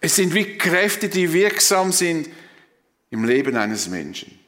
Es 0.00 0.16
sind 0.16 0.34
wie 0.34 0.56
Kräfte, 0.56 1.08
die 1.08 1.32
wirksam 1.32 1.92
sind 1.92 2.28
im 3.10 3.24
Leben 3.24 3.56
eines 3.56 3.88
Menschen. 3.88 4.38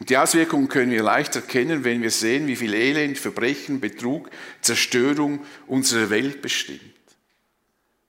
Und 0.00 0.10
die 0.10 0.16
Auswirkungen 0.16 0.68
können 0.68 0.90
wir 0.90 1.02
leicht 1.02 1.36
erkennen, 1.36 1.84
wenn 1.84 2.02
wir 2.02 2.10
sehen, 2.10 2.46
wie 2.46 2.56
viel 2.56 2.74
Elend, 2.74 3.16
Verbrechen, 3.16 3.80
Betrug, 3.80 4.30
Zerstörung 4.60 5.44
unsere 5.66 6.10
Welt 6.10 6.42
bestimmt. 6.42 6.93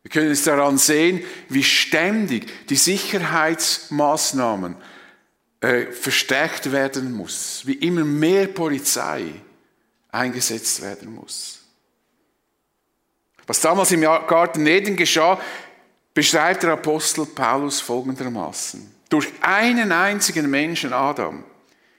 Wir 0.06 0.12
können 0.12 0.30
es 0.30 0.44
daran 0.44 0.78
sehen, 0.78 1.24
wie 1.50 1.64
ständig 1.64 2.68
die 2.70 2.76
Sicherheitsmaßnahmen 2.76 4.76
äh, 5.62 5.88
verstärkt 5.88 6.72
werden 6.72 7.12
muss, 7.12 7.64
wie 7.66 7.74
immer 7.74 8.06
mehr 8.06 8.46
Polizei 8.46 9.24
eingesetzt 10.12 10.84
werden 10.84 11.16
muss. 11.16 11.64
Was 13.48 13.62
damals 13.62 13.92
im 13.94 14.02
Garten 14.02 14.68
Eden 14.68 14.96
geschah, 14.96 15.42
beschreibt 16.14 16.62
der 16.62 16.74
Apostel 16.74 17.26
Paulus 17.26 17.82
folgendermaßen. 17.82 18.88
Durch 19.10 19.30
einen 19.42 19.92
einzigen 19.92 20.52
Menschen, 20.52 20.94
Adam, 20.94 21.44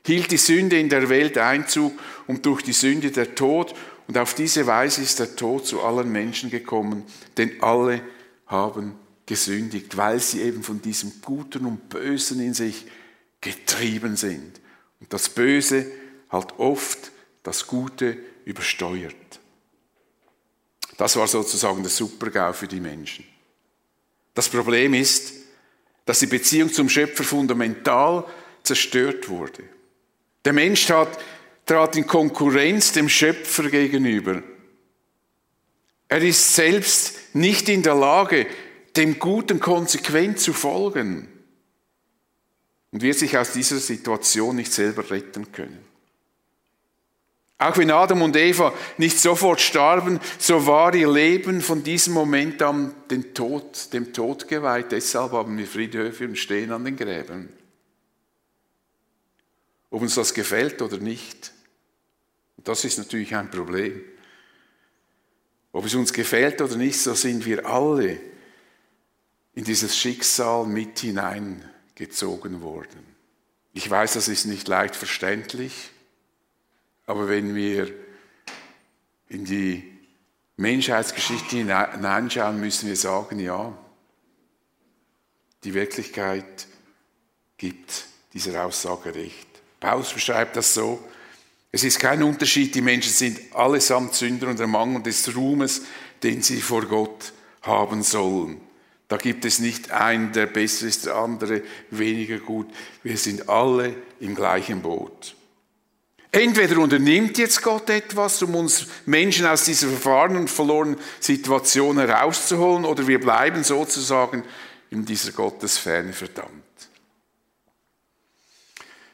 hielt 0.06 0.30
die 0.30 0.36
Sünde 0.36 0.78
in 0.78 0.88
der 0.88 1.08
Welt 1.08 1.38
Einzug 1.38 1.98
und 2.28 2.46
durch 2.46 2.62
die 2.62 2.72
Sünde 2.72 3.10
der 3.10 3.34
Tod. 3.34 3.74
Und 4.06 4.18
auf 4.18 4.34
diese 4.34 4.66
Weise 4.66 5.02
ist 5.02 5.18
der 5.18 5.34
Tod 5.34 5.66
zu 5.66 5.82
allen 5.82 6.10
Menschen 6.10 6.50
gekommen, 6.50 7.04
denn 7.36 7.62
alle 7.62 8.02
haben 8.46 8.94
gesündigt, 9.26 9.96
weil 9.96 10.20
sie 10.20 10.42
eben 10.42 10.62
von 10.62 10.80
diesem 10.80 11.20
Guten 11.22 11.66
und 11.66 11.88
Bösen 11.88 12.40
in 12.40 12.54
sich 12.54 12.86
getrieben 13.40 14.16
sind. 14.16 14.60
Und 15.00 15.12
das 15.12 15.28
Böse 15.28 15.90
halt 16.30 16.58
oft 16.58 17.10
das 17.42 17.66
Gute 17.66 18.16
übersteuert. 18.44 19.14
Das 20.96 21.16
war 21.16 21.26
sozusagen 21.26 21.82
der 21.82 21.90
Supergau 21.90 22.52
für 22.52 22.68
die 22.68 22.80
Menschen. 22.80 23.24
Das 24.34 24.48
Problem 24.48 24.94
ist, 24.94 25.34
dass 26.04 26.20
die 26.20 26.26
Beziehung 26.26 26.72
zum 26.72 26.88
Schöpfer 26.88 27.24
fundamental 27.24 28.24
zerstört 28.62 29.28
wurde. 29.28 29.64
Der 30.44 30.52
Mensch 30.52 30.86
trat, 30.86 31.18
trat 31.66 31.96
in 31.96 32.06
Konkurrenz 32.06 32.92
dem 32.92 33.08
Schöpfer 33.08 33.68
gegenüber. 33.68 34.42
Er 36.08 36.22
ist 36.22 36.54
selbst 36.54 37.34
nicht 37.34 37.68
in 37.68 37.82
der 37.82 37.96
Lage, 37.96 38.46
dem 38.96 39.18
Guten 39.18 39.60
konsequent 39.60 40.38
zu 40.38 40.52
folgen 40.52 41.28
und 42.92 43.02
wird 43.02 43.18
sich 43.18 43.36
aus 43.36 43.52
dieser 43.52 43.78
Situation 43.78 44.56
nicht 44.56 44.72
selber 44.72 45.10
retten 45.10 45.50
können. 45.52 45.84
Auch 47.58 47.76
wenn 47.78 47.90
Adam 47.90 48.22
und 48.22 48.36
Eva 48.36 48.72
nicht 48.98 49.18
sofort 49.18 49.60
starben, 49.60 50.20
so 50.38 50.66
war 50.66 50.94
ihr 50.94 51.10
Leben 51.10 51.62
von 51.62 51.82
diesem 51.82 52.12
Moment 52.12 52.62
an 52.62 52.94
dem 53.10 53.32
Tod, 53.32 53.92
dem 53.94 54.12
Tod 54.12 54.46
geweiht. 54.46 54.92
Deshalb 54.92 55.32
haben 55.32 55.56
wir 55.56 55.66
Friedhöfe 55.66 56.26
und 56.26 56.38
stehen 56.38 56.70
an 56.70 56.84
den 56.84 56.96
Gräbern. 56.96 57.48
Ob 59.90 60.02
uns 60.02 60.14
das 60.14 60.34
gefällt 60.34 60.82
oder 60.82 60.98
nicht, 60.98 61.52
das 62.56 62.84
ist 62.84 62.98
natürlich 62.98 63.34
ein 63.34 63.50
Problem. 63.50 64.02
Ob 65.72 65.84
es 65.84 65.94
uns 65.94 66.12
gefällt 66.12 66.60
oder 66.62 66.76
nicht, 66.76 66.98
so 67.00 67.14
sind 67.14 67.44
wir 67.44 67.66
alle 67.66 68.18
in 69.54 69.64
dieses 69.64 69.96
Schicksal 69.96 70.66
mit 70.66 70.98
hineingezogen 70.98 72.62
worden. 72.62 73.04
Ich 73.72 73.90
weiß, 73.90 74.14
das 74.14 74.28
ist 74.28 74.46
nicht 74.46 74.68
leicht 74.68 74.96
verständlich. 74.96 75.90
Aber 77.06 77.28
wenn 77.28 77.54
wir 77.54 77.92
in 79.28 79.44
die 79.44 79.96
Menschheitsgeschichte 80.56 81.56
hineinschauen, 81.56 82.58
müssen 82.58 82.88
wir 82.88 82.96
sagen, 82.96 83.38
ja, 83.38 83.76
die 85.64 85.74
Wirklichkeit 85.74 86.66
gibt 87.56 88.06
dieser 88.32 88.64
Aussage 88.64 89.14
recht. 89.14 89.46
Paulus 89.80 90.12
beschreibt 90.12 90.56
das 90.56 90.72
so, 90.74 91.02
es 91.76 91.84
ist 91.84 91.98
kein 91.98 92.22
Unterschied, 92.22 92.74
die 92.74 92.80
Menschen 92.80 93.12
sind 93.12 93.54
allesamt 93.54 94.14
Sünder 94.14 94.48
und 94.48 94.58
ermangeln 94.58 95.02
des 95.02 95.36
Ruhmes, 95.36 95.82
den 96.22 96.40
sie 96.40 96.62
vor 96.62 96.86
Gott 96.86 97.34
haben 97.60 98.02
sollen. 98.02 98.60
Da 99.08 99.18
gibt 99.18 99.44
es 99.44 99.58
nicht 99.58 99.90
einen, 99.90 100.32
der 100.32 100.46
besser 100.46 100.86
ist, 100.86 101.04
der 101.04 101.16
andere 101.16 101.62
weniger 101.90 102.38
gut. 102.38 102.68
Wir 103.02 103.18
sind 103.18 103.50
alle 103.50 103.94
im 104.20 104.34
gleichen 104.34 104.80
Boot. 104.80 105.36
Entweder 106.32 106.78
unternimmt 106.78 107.36
jetzt 107.36 107.62
Gott 107.62 107.90
etwas, 107.90 108.42
um 108.42 108.54
uns 108.54 108.86
Menschen 109.04 109.44
aus 109.44 109.64
dieser 109.64 109.88
verfahrenen 109.88 110.42
und 110.42 110.50
verlorenen 110.50 110.96
Situation 111.20 111.98
herauszuholen, 111.98 112.86
oder 112.86 113.06
wir 113.06 113.20
bleiben 113.20 113.64
sozusagen 113.64 114.44
in 114.90 115.04
dieser 115.04 115.32
Gottesferne 115.32 116.14
verdammt. 116.14 116.50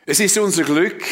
Es 0.06 0.20
ist 0.20 0.38
unser 0.38 0.62
Glück, 0.62 1.02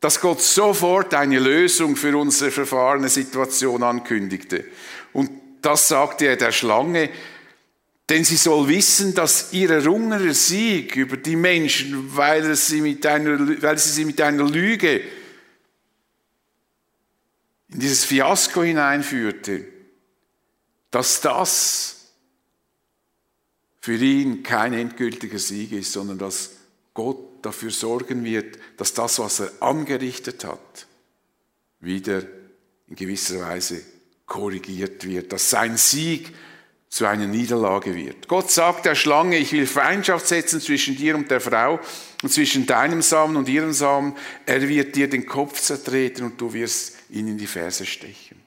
dass 0.00 0.20
Gott 0.20 0.40
sofort 0.40 1.12
eine 1.12 1.38
Lösung 1.38 1.94
für 1.94 2.16
unsere 2.16 2.50
verfahrene 2.50 3.10
Situation 3.10 3.82
ankündigte. 3.82 4.64
Und 5.12 5.30
das 5.60 5.88
sagte 5.88 6.26
er 6.26 6.36
der 6.36 6.52
Schlange, 6.52 7.10
denn 8.08 8.24
sie 8.24 8.36
soll 8.36 8.66
wissen, 8.68 9.14
dass 9.14 9.52
ihr 9.52 9.70
errungener 9.70 10.34
Sieg 10.34 10.96
über 10.96 11.16
die 11.16 11.36
Menschen, 11.36 12.16
weil 12.16 12.56
sie, 12.56 12.80
mit 12.80 13.06
einer, 13.06 13.62
weil 13.62 13.78
sie 13.78 13.90
sie 13.90 14.04
mit 14.04 14.20
einer 14.20 14.48
Lüge 14.48 15.02
in 17.68 17.78
dieses 17.78 18.04
Fiasko 18.04 18.64
hineinführte, 18.64 19.64
dass 20.90 21.20
das 21.20 22.12
für 23.80 23.94
ihn 23.94 24.42
kein 24.42 24.72
endgültiger 24.72 25.38
Sieg 25.38 25.70
ist, 25.70 25.92
sondern 25.92 26.18
dass 26.18 26.50
Gott 26.94 27.29
dafür 27.42 27.70
sorgen 27.70 28.24
wird, 28.24 28.58
dass 28.76 28.94
das, 28.94 29.18
was 29.18 29.40
er 29.40 29.52
angerichtet 29.60 30.44
hat, 30.44 30.86
wieder 31.80 32.22
in 32.88 32.96
gewisser 32.96 33.40
Weise 33.40 33.82
korrigiert 34.26 35.06
wird, 35.06 35.32
dass 35.32 35.50
sein 35.50 35.76
Sieg 35.76 36.32
zu 36.88 37.06
einer 37.06 37.26
Niederlage 37.26 37.94
wird. 37.94 38.26
Gott 38.26 38.50
sagt 38.50 38.84
der 38.84 38.96
Schlange, 38.96 39.38
ich 39.38 39.52
will 39.52 39.66
Feindschaft 39.66 40.26
setzen 40.26 40.60
zwischen 40.60 40.96
dir 40.96 41.14
und 41.14 41.30
der 41.30 41.40
Frau 41.40 41.78
und 42.22 42.32
zwischen 42.32 42.66
deinem 42.66 43.00
Samen 43.00 43.36
und 43.36 43.48
ihrem 43.48 43.72
Samen. 43.72 44.16
Er 44.44 44.68
wird 44.68 44.96
dir 44.96 45.08
den 45.08 45.24
Kopf 45.24 45.60
zertreten 45.60 46.24
und 46.24 46.40
du 46.40 46.52
wirst 46.52 46.96
ihn 47.10 47.28
in 47.28 47.38
die 47.38 47.46
Ferse 47.46 47.86
stechen. 47.86 48.40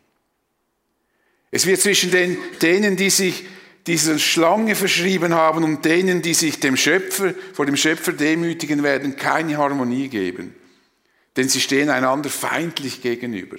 Es 1.52 1.66
wird 1.66 1.80
zwischen 1.80 2.12
den, 2.12 2.38
denen, 2.62 2.98
die 2.98 3.10
sich 3.10 3.46
dieser 3.88 4.18
Schlange 4.18 4.75
verschrieben 4.75 5.34
haben 5.34 5.63
und 5.63 5.84
denen, 5.84 6.22
die 6.22 6.34
sich 6.34 6.60
dem 6.60 6.78
Schöpfer, 6.78 7.34
vor 7.54 7.66
dem 7.66 7.75
Schöpfer 7.75 8.13
demütigen 8.13 8.84
werden, 8.84 9.18
keine 9.18 9.58
Harmonie 9.58 10.08
geben. 10.08 10.56
Denn 11.36 11.50
sie 11.50 11.60
stehen 11.60 11.90
einander 11.90 12.30
feindlich 12.30 13.02
gegenüber. 13.02 13.58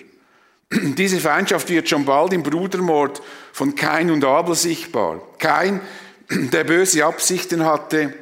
Diese 0.73 1.21
Feindschaft 1.21 1.69
wird 1.69 1.89
schon 1.89 2.05
bald 2.05 2.33
im 2.33 2.43
Brudermord 2.43 3.23
von 3.53 3.75
Kain 3.75 4.11
und 4.11 4.25
Abel 4.25 4.55
sichtbar. 4.55 5.21
Kain, 5.39 5.81
der 6.31 6.65
böse 6.65 7.05
Absichten 7.05 7.65
hatte, 7.65 8.15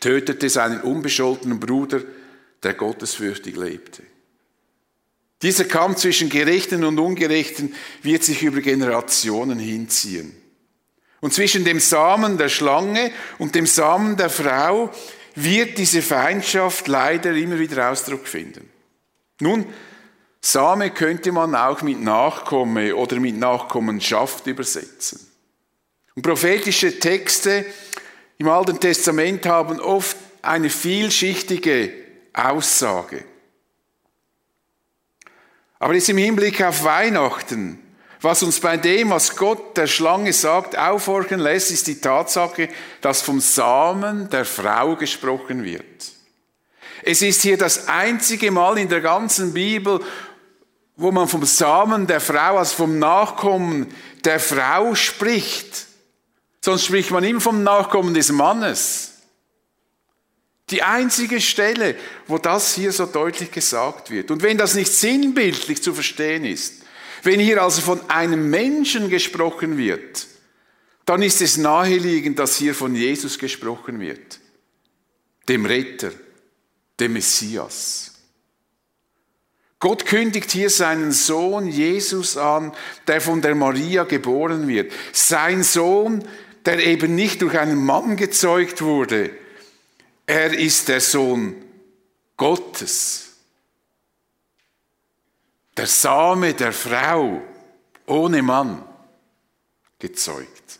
tötete 0.00 0.50
seinen 0.50 0.82
unbescholtenen 0.82 1.60
Bruder, 1.60 2.02
der 2.62 2.74
gottesfürchtig 2.74 3.56
lebte. 3.56 4.02
Dieser 5.42 5.64
Kampf 5.64 5.98
zwischen 5.98 6.28
Gerechten 6.28 6.84
und 6.84 6.98
Ungerechten 6.98 7.74
wird 8.02 8.24
sich 8.24 8.42
über 8.42 8.60
Generationen 8.60 9.58
hinziehen. 9.58 10.34
Und 11.20 11.32
zwischen 11.32 11.64
dem 11.64 11.80
Samen 11.80 12.38
der 12.38 12.48
Schlange 12.48 13.10
und 13.38 13.54
dem 13.54 13.66
Samen 13.66 14.16
der 14.16 14.30
Frau 14.30 14.90
wird 15.34 15.78
diese 15.78 16.02
Feindschaft 16.02 16.88
leider 16.88 17.34
immer 17.34 17.58
wieder 17.58 17.90
Ausdruck 17.90 18.26
finden. 18.26 18.70
Nun, 19.40 19.66
Same 20.40 20.90
könnte 20.90 21.32
man 21.32 21.54
auch 21.54 21.82
mit 21.82 22.00
Nachkomme 22.00 22.94
oder 22.94 23.18
mit 23.18 23.36
Nachkommenschaft 23.36 24.46
übersetzen. 24.46 25.20
Und 26.14 26.22
prophetische 26.22 26.98
Texte 26.98 27.66
im 28.38 28.48
Alten 28.48 28.78
Testament 28.78 29.44
haben 29.46 29.80
oft 29.80 30.16
eine 30.42 30.70
vielschichtige 30.70 31.92
Aussage. 32.32 33.24
Aber 35.78 35.94
jetzt 35.94 36.08
im 36.08 36.18
Hinblick 36.18 36.62
auf 36.62 36.84
Weihnachten, 36.84 37.82
was 38.20 38.42
uns 38.42 38.60
bei 38.60 38.76
dem, 38.76 39.10
was 39.10 39.36
Gott 39.36 39.76
der 39.76 39.86
Schlange 39.86 40.32
sagt, 40.32 40.76
aufhorchen 40.76 41.40
lässt, 41.40 41.70
ist 41.70 41.86
die 41.86 42.00
Tatsache, 42.00 42.68
dass 43.00 43.22
vom 43.22 43.40
Samen 43.40 44.30
der 44.30 44.44
Frau 44.44 44.96
gesprochen 44.96 45.64
wird. 45.64 45.84
Es 47.02 47.22
ist 47.22 47.42
hier 47.42 47.58
das 47.58 47.88
einzige 47.88 48.50
Mal 48.50 48.78
in 48.78 48.88
der 48.88 49.00
ganzen 49.00 49.52
Bibel, 49.52 50.00
wo 50.96 51.12
man 51.12 51.28
vom 51.28 51.44
Samen 51.44 52.06
der 52.06 52.20
Frau, 52.20 52.56
also 52.56 52.74
vom 52.74 52.98
Nachkommen 52.98 53.94
der 54.24 54.40
Frau 54.40 54.94
spricht. 54.94 55.86
Sonst 56.60 56.86
spricht 56.86 57.10
man 57.10 57.22
immer 57.22 57.40
vom 57.40 57.62
Nachkommen 57.62 58.14
des 58.14 58.32
Mannes. 58.32 59.12
Die 60.70 60.82
einzige 60.82 61.40
Stelle, 61.40 61.94
wo 62.26 62.38
das 62.38 62.74
hier 62.74 62.90
so 62.90 63.06
deutlich 63.06 63.52
gesagt 63.52 64.10
wird. 64.10 64.32
Und 64.32 64.42
wenn 64.42 64.58
das 64.58 64.74
nicht 64.74 64.90
sinnbildlich 64.90 65.80
zu 65.80 65.94
verstehen 65.94 66.44
ist, 66.44 66.82
wenn 67.22 67.40
hier 67.40 67.62
also 67.62 67.80
von 67.80 68.10
einem 68.10 68.50
Menschen 68.50 69.10
gesprochen 69.10 69.78
wird, 69.78 70.26
dann 71.04 71.22
ist 71.22 71.40
es 71.40 71.56
naheliegend, 71.56 72.38
dass 72.38 72.56
hier 72.56 72.74
von 72.74 72.94
Jesus 72.94 73.38
gesprochen 73.38 74.00
wird, 74.00 74.40
dem 75.48 75.64
Retter, 75.64 76.10
dem 76.98 77.12
Messias. 77.12 78.12
Gott 79.78 80.06
kündigt 80.06 80.50
hier 80.50 80.70
seinen 80.70 81.12
Sohn 81.12 81.68
Jesus 81.68 82.36
an, 82.36 82.72
der 83.06 83.20
von 83.20 83.42
der 83.42 83.54
Maria 83.54 84.04
geboren 84.04 84.66
wird. 84.68 84.90
Sein 85.12 85.62
Sohn, 85.62 86.26
der 86.64 86.84
eben 86.84 87.14
nicht 87.14 87.42
durch 87.42 87.58
einen 87.58 87.84
Mann 87.84 88.16
gezeugt 88.16 88.82
wurde. 88.82 89.30
Er 90.26 90.58
ist 90.58 90.88
der 90.88 91.00
Sohn 91.00 91.54
Gottes. 92.36 93.25
Der 95.76 95.86
Same 95.86 96.54
der 96.54 96.72
Frau 96.72 97.42
ohne 98.06 98.42
Mann 98.42 98.82
gezeugt. 99.98 100.78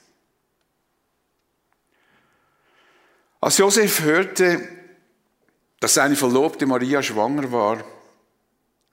Als 3.41 3.59
Josef 3.59 4.01
hörte, 4.01 4.69
dass 5.81 5.95
seine 5.95 6.17
Verlobte 6.17 6.67
Maria 6.67 7.03
schwanger 7.03 7.53
war, 7.53 7.85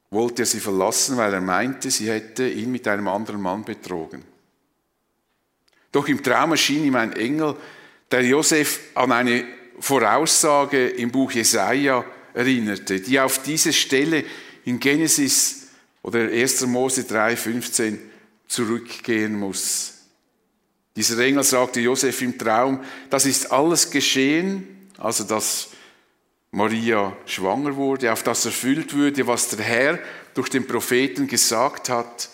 wollte 0.09 0.43
er 0.43 0.45
sie 0.45 0.59
verlassen, 0.59 1.17
weil 1.17 1.33
er 1.33 1.41
meinte, 1.41 1.89
sie 1.89 2.09
hätte 2.09 2.47
ihn 2.47 2.71
mit 2.71 2.87
einem 2.87 3.07
anderen 3.07 3.41
Mann 3.41 3.63
betrogen. 3.63 4.23
Doch 5.91 6.07
im 6.07 6.21
Traum 6.21 6.51
erschien 6.51 6.83
ihm 6.83 6.95
ein 6.95 7.13
Engel, 7.13 7.55
der 8.11 8.23
Josef 8.23 8.79
an 8.95 9.11
eine 9.11 9.45
Voraussage 9.79 10.89
im 10.89 11.11
Buch 11.11 11.31
Jesaja 11.31 12.03
erinnerte, 12.33 12.99
die 12.99 13.19
auf 13.19 13.41
diese 13.41 13.73
Stelle 13.73 14.23
in 14.65 14.79
Genesis 14.79 15.62
oder 16.03 16.19
1. 16.19 16.67
Mose 16.67 17.05
3, 17.05 17.35
15 17.35 17.99
zurückgehen 18.47 19.39
muss. 19.39 19.93
Dieser 20.95 21.17
Engel 21.19 21.43
sagte 21.43 21.79
Josef 21.79 22.21
im 22.21 22.37
Traum, 22.37 22.83
das 23.09 23.25
ist 23.25 23.51
alles 23.51 23.89
geschehen, 23.89 24.89
also 24.99 25.23
das 25.23 25.69
Maria 26.51 27.17
schwanger 27.25 27.75
wurde, 27.75 28.13
auf 28.13 28.21
das 28.21 28.45
erfüllt 28.45 28.93
würde, 28.93 29.25
was 29.25 29.49
der 29.49 29.65
Herr 29.65 29.99
durch 30.35 30.49
den 30.49 30.67
Propheten 30.67 31.27
gesagt 31.27 31.89
hat, 31.89 32.29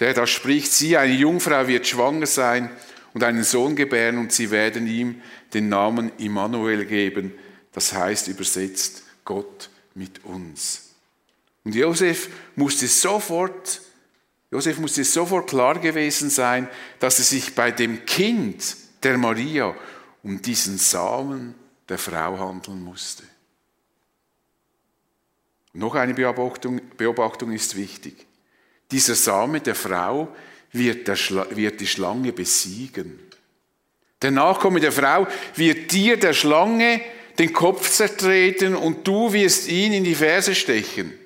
der 0.00 0.14
da 0.14 0.26
spricht, 0.26 0.72
sie, 0.72 0.96
eine 0.96 1.14
Jungfrau 1.14 1.68
wird 1.68 1.86
schwanger 1.86 2.26
sein 2.26 2.70
und 3.14 3.22
einen 3.22 3.44
Sohn 3.44 3.76
gebären 3.76 4.18
und 4.18 4.32
sie 4.32 4.50
werden 4.50 4.88
ihm 4.88 5.22
den 5.54 5.68
Namen 5.68 6.10
Immanuel 6.18 6.86
geben, 6.86 7.32
das 7.72 7.92
heißt 7.92 8.26
übersetzt 8.26 9.04
Gott 9.24 9.70
mit 9.94 10.24
uns. 10.24 10.85
Und 11.66 11.74
Josef 11.74 12.28
musste 12.54 12.86
sofort, 12.86 13.80
Josef 14.52 14.78
musste 14.78 15.02
sofort 15.02 15.50
klar 15.50 15.76
gewesen 15.80 16.30
sein, 16.30 16.68
dass 17.00 17.18
es 17.18 17.30
sich 17.30 17.56
bei 17.56 17.72
dem 17.72 18.06
Kind 18.06 18.76
der 19.02 19.18
Maria 19.18 19.74
um 20.22 20.40
diesen 20.40 20.78
Samen 20.78 21.56
der 21.88 21.98
Frau 21.98 22.38
handeln 22.38 22.84
musste. 22.84 23.24
Noch 25.72 25.96
eine 25.96 26.14
Beobachtung, 26.14 26.80
Beobachtung 26.96 27.50
ist 27.50 27.74
wichtig. 27.74 28.14
Dieser 28.92 29.16
Same 29.16 29.60
der 29.60 29.74
Frau 29.74 30.28
wird, 30.70 31.08
der 31.08 31.18
wird 31.56 31.80
die 31.80 31.88
Schlange 31.88 32.32
besiegen. 32.32 33.18
Der 34.22 34.30
Nachkomme 34.30 34.78
der 34.78 34.92
Frau 34.92 35.26
wird 35.56 35.90
dir, 35.90 36.16
der 36.16 36.32
Schlange, 36.32 37.00
den 37.40 37.52
Kopf 37.52 37.90
zertreten 37.90 38.76
und 38.76 39.04
du 39.04 39.32
wirst 39.32 39.66
ihn 39.66 39.92
in 39.92 40.04
die 40.04 40.14
Ferse 40.14 40.54
stechen. 40.54 41.25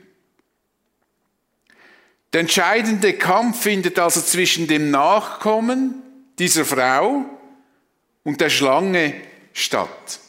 Der 2.32 2.42
entscheidende 2.42 3.14
Kampf 3.14 3.62
findet 3.62 3.98
also 3.98 4.20
zwischen 4.20 4.68
dem 4.68 4.90
Nachkommen 4.90 6.02
dieser 6.38 6.64
Frau 6.64 7.24
und 8.22 8.40
der 8.40 8.50
Schlange 8.50 9.14
statt. 9.52 10.20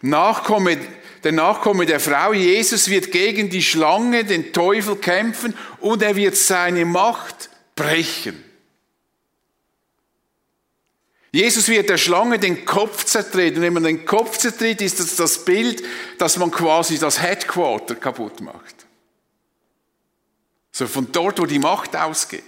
Nachkomme, 0.00 0.78
der 1.22 1.32
Nachkomme 1.32 1.86
der 1.86 2.00
Frau, 2.00 2.32
Jesus 2.32 2.88
wird 2.88 3.12
gegen 3.12 3.50
die 3.50 3.62
Schlange, 3.62 4.24
den 4.24 4.52
Teufel 4.52 4.96
kämpfen 4.96 5.54
und 5.80 6.02
er 6.02 6.16
wird 6.16 6.36
seine 6.36 6.84
Macht 6.84 7.50
brechen. 7.76 8.51
Jesus 11.32 11.68
wird 11.68 11.88
der 11.88 11.96
Schlange 11.96 12.38
den 12.38 12.66
Kopf 12.66 13.04
zertreten. 13.04 13.56
Und 13.56 13.62
wenn 13.62 13.72
man 13.72 13.84
den 13.84 14.04
Kopf 14.04 14.36
zertritt, 14.36 14.82
ist 14.82 15.00
das 15.00 15.16
das 15.16 15.44
Bild, 15.44 15.82
dass 16.18 16.36
man 16.36 16.50
quasi 16.50 16.98
das 16.98 17.22
Headquarter 17.22 17.94
kaputt 17.94 18.42
macht. 18.42 18.86
So 20.70 20.86
von 20.86 21.10
dort, 21.10 21.38
wo 21.38 21.46
die 21.46 21.58
Macht 21.58 21.96
ausgeht. 21.96 22.42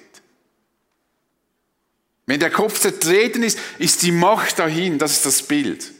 Wenn 2.26 2.40
der 2.40 2.50
Kopf 2.50 2.78
zertreten 2.78 3.42
ist, 3.42 3.58
ist 3.78 4.02
die 4.02 4.12
Macht 4.12 4.58
dahin. 4.58 4.98
Das 4.98 5.12
ist 5.12 5.26
das 5.26 5.42
Bild. 5.42 5.92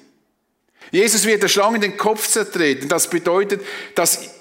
Jesus 0.91 1.25
wird 1.25 1.43
der 1.43 1.49
Schlange 1.49 1.81
den 1.81 1.97
Kopf 1.97 2.29
zertreten. 2.29 2.89
Das 2.89 3.09
bedeutet, 3.09 3.63
dass 3.95 4.34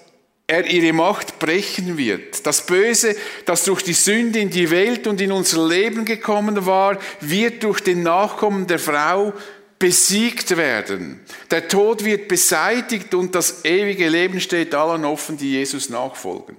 er 0.48 0.66
ihre 0.70 0.94
Macht 0.94 1.40
brechen 1.40 1.98
wird. 1.98 2.46
Das 2.46 2.66
Böse, 2.66 3.16
das 3.46 3.64
durch 3.64 3.82
die 3.82 3.94
Sünde 3.94 4.40
in 4.40 4.50
die 4.50 4.70
Welt 4.70 5.08
und 5.08 5.22
in 5.22 5.32
unser 5.32 5.68
Leben 5.68 6.06
gekommen 6.06 6.66
war, 6.66 6.98
wird 7.22 7.64
durch 7.64 7.80
den 7.80 8.04
Nachkommen 8.04 8.68
der 8.68 8.80
Frau 8.80 9.34
besiegt 9.80 10.56
werden. 10.56 11.20
Der 11.52 11.68
Tod 11.68 12.04
wird 12.04 12.28
beseitigt 12.28 13.14
und 13.14 13.36
das 13.36 13.66
ewige 13.66 14.08
Leben 14.10 14.40
steht 14.40 14.76
allen 14.76 15.06
offen, 15.06 15.38
die 15.38 15.54
Jesus 15.54 15.90
nachfolgen. 15.90 16.58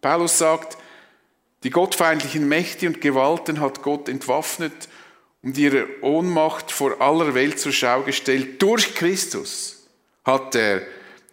Paulus 0.00 0.38
sagt, 0.38 0.76
Die 1.62 1.70
gottfeindlichen 1.70 2.46
Mächte 2.48 2.86
und 2.86 3.00
Gewalten 3.00 3.60
hat 3.60 3.82
Gott 3.82 4.08
entwaffnet 4.08 4.88
und 5.42 5.56
ihre 5.58 5.86
Ohnmacht 6.02 6.70
vor 6.70 7.00
aller 7.00 7.34
Welt 7.34 7.58
zur 7.58 7.72
Schau 7.72 8.02
gestellt. 8.02 8.60
Durch 8.62 8.94
Christus 8.94 9.86
hat 10.24 10.54
er 10.54 10.82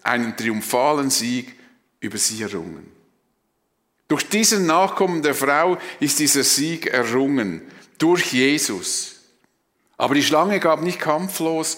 einen 0.02 0.36
triumphalen 0.38 1.10
Sieg 1.10 1.56
über 2.04 2.18
sie 2.18 2.44
errungen. 2.44 2.92
Durch 4.10 4.28
diesen 4.28 4.66
Nachkommen 4.66 5.24
der 5.24 5.34
Frau 5.34 5.78
ist 6.00 6.20
dieser 6.20 6.44
Sieg 6.44 6.88
errungen, 6.88 7.62
durch 7.98 8.34
Jesus. 8.34 9.16
Aber 9.98 10.14
die 10.14 10.24
Schlange 10.24 10.60
gab 10.60 10.82
nicht 10.82 11.00
kampflos, 11.00 11.78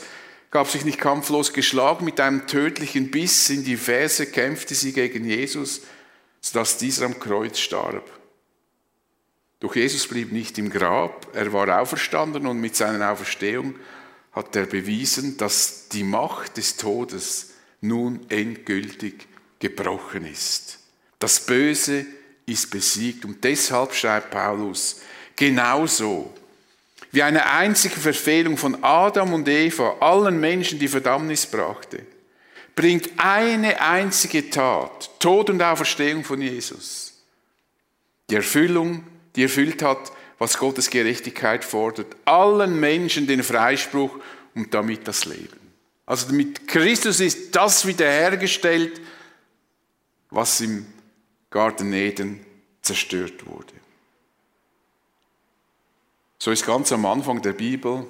gab 0.49 0.67
sich 0.67 0.83
nicht 0.83 0.99
kampflos 0.99 1.53
geschlagen, 1.53 2.03
mit 2.03 2.19
einem 2.19 2.47
tödlichen 2.47 3.11
Biss 3.11 3.49
in 3.51 3.63
die 3.63 3.77
Ferse 3.77 4.25
kämpfte 4.25 4.73
sie 4.73 4.93
gegen 4.93 5.25
Jesus, 5.25 5.81
sodass 6.41 6.77
dieser 6.77 7.05
am 7.05 7.19
Kreuz 7.19 7.59
starb. 7.59 8.09
Doch 9.59 9.75
Jesus 9.75 10.07
blieb 10.07 10.31
nicht 10.31 10.57
im 10.57 10.71
Grab, 10.71 11.27
er 11.33 11.53
war 11.53 11.81
auferstanden 11.81 12.47
und 12.47 12.59
mit 12.59 12.75
seiner 12.75 13.11
Auferstehung 13.11 13.75
hat 14.31 14.55
er 14.55 14.65
bewiesen, 14.65 15.37
dass 15.37 15.87
die 15.89 16.03
Macht 16.03 16.57
des 16.57 16.77
Todes 16.77 17.53
nun 17.79 18.25
endgültig 18.29 19.27
gebrochen 19.69 20.25
ist. 20.31 20.77
Das 21.17 21.39
Böse 21.39 22.05
ist 22.45 22.69
besiegt 22.69 23.25
und 23.25 23.43
deshalb 23.43 23.95
schreibt 23.95 24.31
Paulus, 24.31 25.01
genauso 25.35 26.31
wie 27.11 27.23
eine 27.23 27.45
einzige 27.49 27.95
Verfehlung 27.95 28.57
von 28.57 28.83
Adam 28.83 29.33
und 29.33 29.47
Eva 29.47 29.95
allen 30.01 30.39
Menschen 30.39 30.77
die 30.77 30.87
Verdammnis 30.87 31.45
brachte, 31.47 32.05
bringt 32.75 33.09
eine 33.17 33.81
einzige 33.81 34.49
Tat, 34.49 35.09
Tod 35.19 35.49
und 35.49 35.63
Auferstehung 35.63 36.23
von 36.23 36.41
Jesus, 36.41 37.13
die 38.29 38.35
Erfüllung, 38.35 39.03
die 39.35 39.43
erfüllt 39.43 39.81
hat, 39.81 40.11
was 40.37 40.57
Gottes 40.57 40.89
Gerechtigkeit 40.89 41.63
fordert, 41.63 42.15
allen 42.25 42.79
Menschen 42.79 43.25
den 43.25 43.41
Freispruch 43.41 44.19
und 44.53 44.73
damit 44.73 45.07
das 45.07 45.25
Leben. 45.25 45.59
Also 46.05 46.33
mit 46.33 46.67
Christus 46.67 47.19
ist 47.19 47.55
das 47.55 47.87
wiederhergestellt, 47.87 49.01
was 50.35 50.59
im 50.59 50.85
Garten 51.49 51.93
Eden 51.93 52.45
zerstört 52.81 53.45
wurde. 53.45 53.73
So 56.37 56.51
ist 56.51 56.65
ganz 56.65 56.91
am 56.91 57.05
Anfang 57.05 57.41
der 57.41 57.53
Bibel 57.53 58.05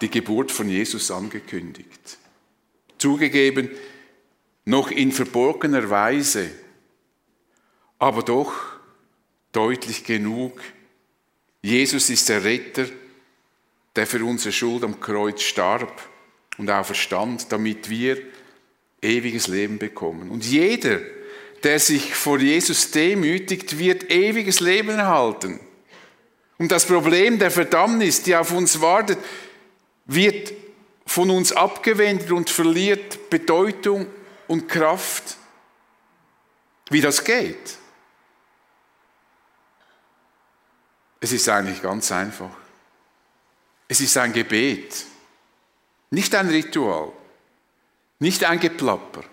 die 0.00 0.10
Geburt 0.10 0.50
von 0.50 0.68
Jesus 0.68 1.10
angekündigt. 1.10 2.18
Zugegeben, 2.96 3.70
noch 4.64 4.90
in 4.90 5.12
verborgener 5.12 5.90
Weise, 5.90 6.50
aber 7.98 8.22
doch 8.22 8.54
deutlich 9.52 10.04
genug. 10.04 10.58
Jesus 11.60 12.08
ist 12.08 12.30
der 12.30 12.42
Retter, 12.42 12.86
der 13.94 14.06
für 14.06 14.24
unsere 14.24 14.52
Schuld 14.52 14.82
am 14.82 14.98
Kreuz 14.98 15.42
starb 15.42 16.08
und 16.56 16.70
auferstand, 16.70 17.52
damit 17.52 17.90
wir 17.90 18.16
ewiges 19.04 19.46
Leben 19.46 19.78
bekommen. 19.78 20.30
Und 20.30 20.44
jeder, 20.44 21.00
der 21.62 21.78
sich 21.78 22.14
vor 22.14 22.40
Jesus 22.40 22.90
demütigt, 22.90 23.78
wird 23.78 24.10
ewiges 24.10 24.60
Leben 24.60 24.90
erhalten. 24.90 25.60
Und 26.58 26.72
das 26.72 26.86
Problem 26.86 27.38
der 27.38 27.50
Verdammnis, 27.50 28.22
die 28.22 28.34
auf 28.34 28.52
uns 28.52 28.80
wartet, 28.80 29.18
wird 30.06 30.52
von 31.06 31.30
uns 31.30 31.52
abgewendet 31.52 32.30
und 32.30 32.50
verliert 32.50 33.30
Bedeutung 33.30 34.06
und 34.48 34.68
Kraft. 34.68 35.36
Wie 36.90 37.00
das 37.00 37.24
geht? 37.24 37.78
Es 41.20 41.32
ist 41.32 41.48
eigentlich 41.48 41.82
ganz 41.82 42.12
einfach. 42.12 42.50
Es 43.88 44.00
ist 44.00 44.16
ein 44.16 44.32
Gebet, 44.32 45.04
nicht 46.10 46.34
ein 46.34 46.48
Ritual, 46.48 47.12
nicht 48.18 48.44
ein 48.44 48.60
Geplapper, 48.60 49.24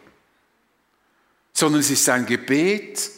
sondern 1.54 1.82
es 1.82 1.90
ist 1.90 2.08
ein 2.10 2.26
Gebet, 2.26 3.10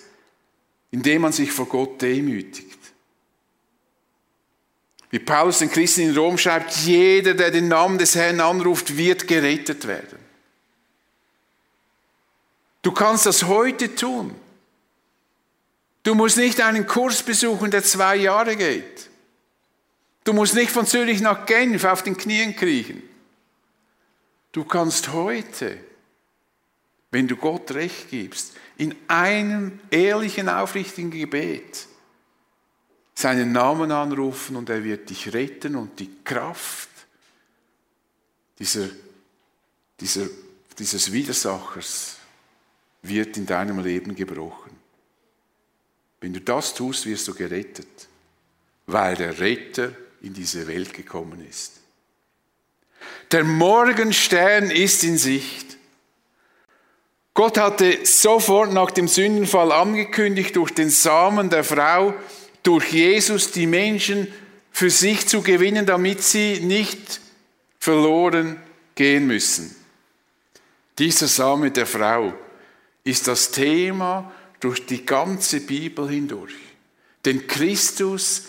in 0.91 1.02
dem 1.02 1.21
man 1.21 1.32
sich 1.32 1.52
vor 1.52 1.67
Gott 1.67 2.02
demütigt. 2.02 2.80
Wie 5.10 5.19
Paulus 5.19 5.60
den 5.60 5.69
Christen 5.69 6.02
in 6.02 6.17
Rom 6.17 6.38
schreibt, 6.38 6.76
jeder, 6.78 7.36
der 7.36 7.52
den 7.52 7.67
Namen 7.67 7.99
des 7.99 8.15
Herrn 8.15 8.41
anruft, 8.41 8.97
wird 8.97 9.28
gerettet 9.28 9.86
werden. 9.88 10.17
Du 12.82 12.91
kannst 12.91 13.26
das 13.26 13.43
heute 13.43 13.93
tun. 13.93 14.36
Du 16.02 16.15
musst 16.15 16.38
nicht 16.38 16.60
einen 16.62 16.86
Kurs 16.86 17.23
besuchen, 17.23 17.71
der 17.71 17.84
zwei 17.84 18.15
Jahre 18.17 18.56
geht. 18.58 19.10
Du 20.23 20.34
musst 20.34 20.56
nicht 20.56 20.71
von 20.71 20.86
Zürich 20.86 21.21
nach 21.21 21.45
Genf 21.45 21.86
auf 21.86 22.04
den 22.04 22.17
Knien 22.17 22.56
kriechen. 22.56 23.04
Du 24.54 24.63
kannst 24.63 25.12
heute, 25.12 25.78
wenn 27.12 27.28
du 27.28 27.36
Gott 27.36 27.72
recht 27.72 28.12
gibst, 28.12 28.54
in 28.78 28.96
einem 29.08 29.80
ehrlichen, 29.89 30.48
aufrichtigen 30.48 31.12
Gebet 31.12 31.88
seinen 33.16 33.52
Namen 33.52 33.92
anrufen 33.92 34.56
und 34.56 34.70
er 34.70 34.84
wird 34.84 35.10
dich 35.10 35.34
retten 35.34 35.76
und 35.76 36.00
die 36.00 36.24
Kraft 36.24 36.89
dieser, 38.60 38.89
dieser, 40.00 40.28
dieses 40.78 41.12
Widersachers 41.12 42.18
wird 43.02 43.38
in 43.38 43.48
deinem 43.48 43.80
Leben 43.80 44.16
gebrochen. 44.16 44.72
Wenn 46.22 46.34
du 46.34 46.42
das 46.42 46.76
tust, 46.76 47.08
wirst 47.08 47.28
du 47.28 47.34
gerettet, 47.34 48.08
weil 48.86 49.16
der 49.16 49.39
Retter 49.39 49.94
in 50.22 50.34
diese 50.34 50.68
Welt 50.68 50.94
gekommen 50.94 51.46
ist. 51.48 51.83
Der 53.32 53.44
Morgenstern 53.44 54.72
ist 54.72 55.04
in 55.04 55.18
Sicht. 55.18 55.78
Gott 57.34 57.58
hatte 57.58 58.06
sofort 58.06 58.74
nach 58.74 58.92
dem 58.92 59.08
Sündenfall 59.08 59.72
angekündigt, 59.72 60.56
durch 60.56 60.72
den 60.72 60.89
Samen 60.89 61.50
der 61.50 61.63
Frau 61.63 62.13
durch 62.63 62.94
Jesus 62.94 63.52
die 63.52 63.68
Menschen 63.68 64.28
für 64.72 64.89
sich 64.89 65.28
zu 65.28 65.42
gewinnen, 65.42 65.86
damit 65.86 66.24
sie 66.24 66.62
nicht 66.62 67.20
verloren 67.78 68.60
gehen 68.96 69.28
müssen. 69.28 69.76
Dieser 70.98 71.28
Same 71.28 71.72
der 71.72 71.86
Frau 71.86 72.34
ist 73.04 73.28
das 73.28 73.52
Thema 73.52 74.32
durch 74.60 74.86
die 74.86 75.06
ganze 75.06 75.60
Bibel 75.60 76.10
hindurch. 76.10 76.54
Denn 77.26 77.48
Christus 77.48 78.44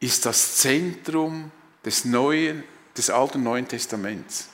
ist 0.00 0.26
das 0.26 0.56
Zentrum 0.56 1.52
des 1.84 2.04
Neuen, 2.04 2.64
des 3.00 3.10
Alten 3.10 3.38
und 3.38 3.44
Neuen 3.44 3.66
Testaments. 3.66 4.48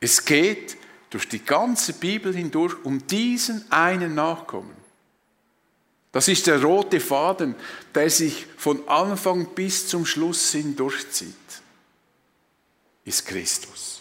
Es 0.00 0.22
geht 0.24 0.76
durch 1.08 1.28
die 1.28 1.42
ganze 1.42 1.94
Bibel 1.94 2.34
hindurch 2.34 2.74
um 2.84 3.06
diesen 3.06 3.70
einen 3.72 4.14
Nachkommen. 4.14 4.76
Das 6.12 6.28
ist 6.28 6.46
der 6.46 6.62
rote 6.62 7.00
Faden, 7.00 7.54
der 7.94 8.10
sich 8.10 8.46
von 8.58 8.86
Anfang 8.88 9.54
bis 9.54 9.88
zum 9.88 10.04
Schluss 10.04 10.52
hin 10.52 10.76
durchzieht, 10.76 11.34
ist 13.04 13.24
Christus. 13.26 13.99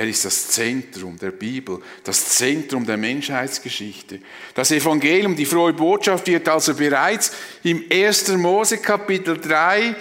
Er 0.00 0.08
ist 0.08 0.24
das 0.24 0.48
Zentrum 0.48 1.18
der 1.18 1.30
Bibel, 1.30 1.78
das 2.04 2.30
Zentrum 2.30 2.86
der 2.86 2.96
Menschheitsgeschichte. 2.96 4.20
Das 4.54 4.70
Evangelium, 4.70 5.36
die 5.36 5.44
frohe 5.44 5.74
Botschaft 5.74 6.26
wird 6.26 6.48
also 6.48 6.74
bereits 6.74 7.32
im 7.64 7.84
1. 7.92 8.28
Mose 8.28 8.78
Kapitel 8.78 9.38
3 9.38 9.94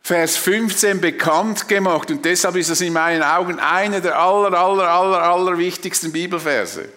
Vers 0.00 0.38
15 0.38 1.02
bekannt 1.02 1.68
gemacht 1.68 2.10
und 2.10 2.24
deshalb 2.24 2.56
ist 2.56 2.70
das 2.70 2.80
in 2.80 2.94
meinen 2.94 3.22
Augen 3.22 3.58
einer 3.58 4.00
der 4.00 4.18
aller, 4.18 4.58
aller, 4.58 4.88
aller, 4.88 5.22
aller 5.22 5.58
wichtigsten 5.58 6.10
Bibelverse. 6.10 6.88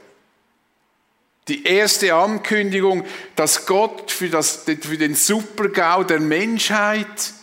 Die 1.49 1.65
erste 1.65 2.13
Ankündigung, 2.13 3.05
dass 3.35 3.65
Gott 3.65 4.11
für, 4.11 4.29
das, 4.29 4.63
für 4.79 4.97
den 4.97 5.13
Supergau 5.13 6.05
der 6.05 6.21
Menschheit 6.21 7.33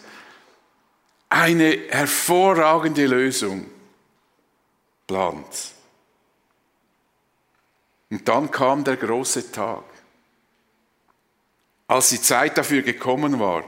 eine 1.28 1.78
hervorragende 1.90 3.04
Lösung 3.04 3.69
plant. 5.10 5.72
Und 8.10 8.28
dann 8.28 8.50
kam 8.50 8.84
der 8.84 8.96
große 8.96 9.50
Tag. 9.50 9.82
Als 11.88 12.10
die 12.10 12.22
Zeit 12.22 12.56
dafür 12.56 12.82
gekommen 12.82 13.40
war, 13.40 13.64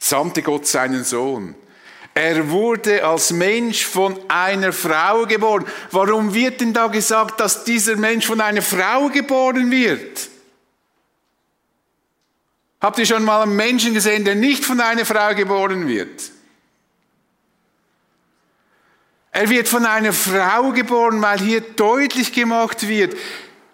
sandte 0.00 0.42
Gott 0.42 0.66
seinen 0.66 1.04
Sohn, 1.04 1.54
er 2.12 2.48
wurde 2.50 3.04
als 3.04 3.32
Mensch 3.32 3.84
von 3.84 4.18
einer 4.28 4.72
Frau 4.72 5.26
geboren. 5.26 5.64
Warum 5.90 6.34
wird 6.34 6.60
denn 6.60 6.72
da 6.72 6.88
gesagt, 6.88 7.40
dass 7.40 7.64
dieser 7.64 7.96
Mensch 7.96 8.26
von 8.26 8.40
einer 8.40 8.62
Frau 8.62 9.08
geboren 9.08 9.70
wird? 9.70 10.28
Habt 12.80 12.98
ihr 12.98 13.06
schon 13.06 13.24
mal 13.24 13.42
einen 13.42 13.56
Menschen 13.56 13.94
gesehen, 13.94 14.24
der 14.24 14.36
nicht 14.36 14.64
von 14.64 14.80
einer 14.80 15.04
Frau 15.04 15.34
geboren 15.34 15.88
wird? 15.88 16.30
Er 19.34 19.50
wird 19.50 19.66
von 19.66 19.84
einer 19.84 20.12
Frau 20.12 20.70
geboren, 20.70 21.20
weil 21.20 21.40
hier 21.40 21.60
deutlich 21.60 22.32
gemacht 22.32 22.86
wird, 22.86 23.16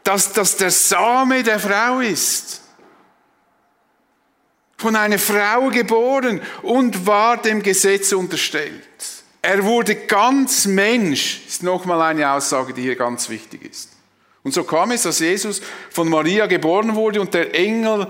dass 0.05 0.33
das 0.33 0.57
der 0.57 0.71
Same 0.71 1.43
der 1.43 1.61
Frau 1.61 2.01
ist. 2.01 2.63
Von 4.79 4.97
einer 4.97 5.19
Frau 5.19 5.69
geboren 5.69 6.41
und 6.63 7.07
war 7.07 7.37
dem 7.37 7.63
Gesetz 7.63 8.11
unterstellt. 8.13 8.89
Er 9.43 9.63
wurde 9.63 9.97
ganz 9.97 10.65
Mensch, 10.65 11.43
ist 11.47 11.63
nochmal 11.63 12.01
eine 12.01 12.31
Aussage, 12.31 12.73
die 12.73 12.83
hier 12.83 12.97
ganz 12.97 13.29
wichtig 13.29 13.63
ist. 13.71 13.91
Und 14.43 14.55
so 14.55 14.65
kam 14.65 14.93
es, 14.93 15.03
dass 15.03 15.19
Jesus 15.19 15.61
von 15.91 16.09
Maria 16.09 16.47
geboren 16.47 16.95
wurde 16.95 17.21
und 17.21 17.35
der 17.35 17.55
Engel 17.55 18.09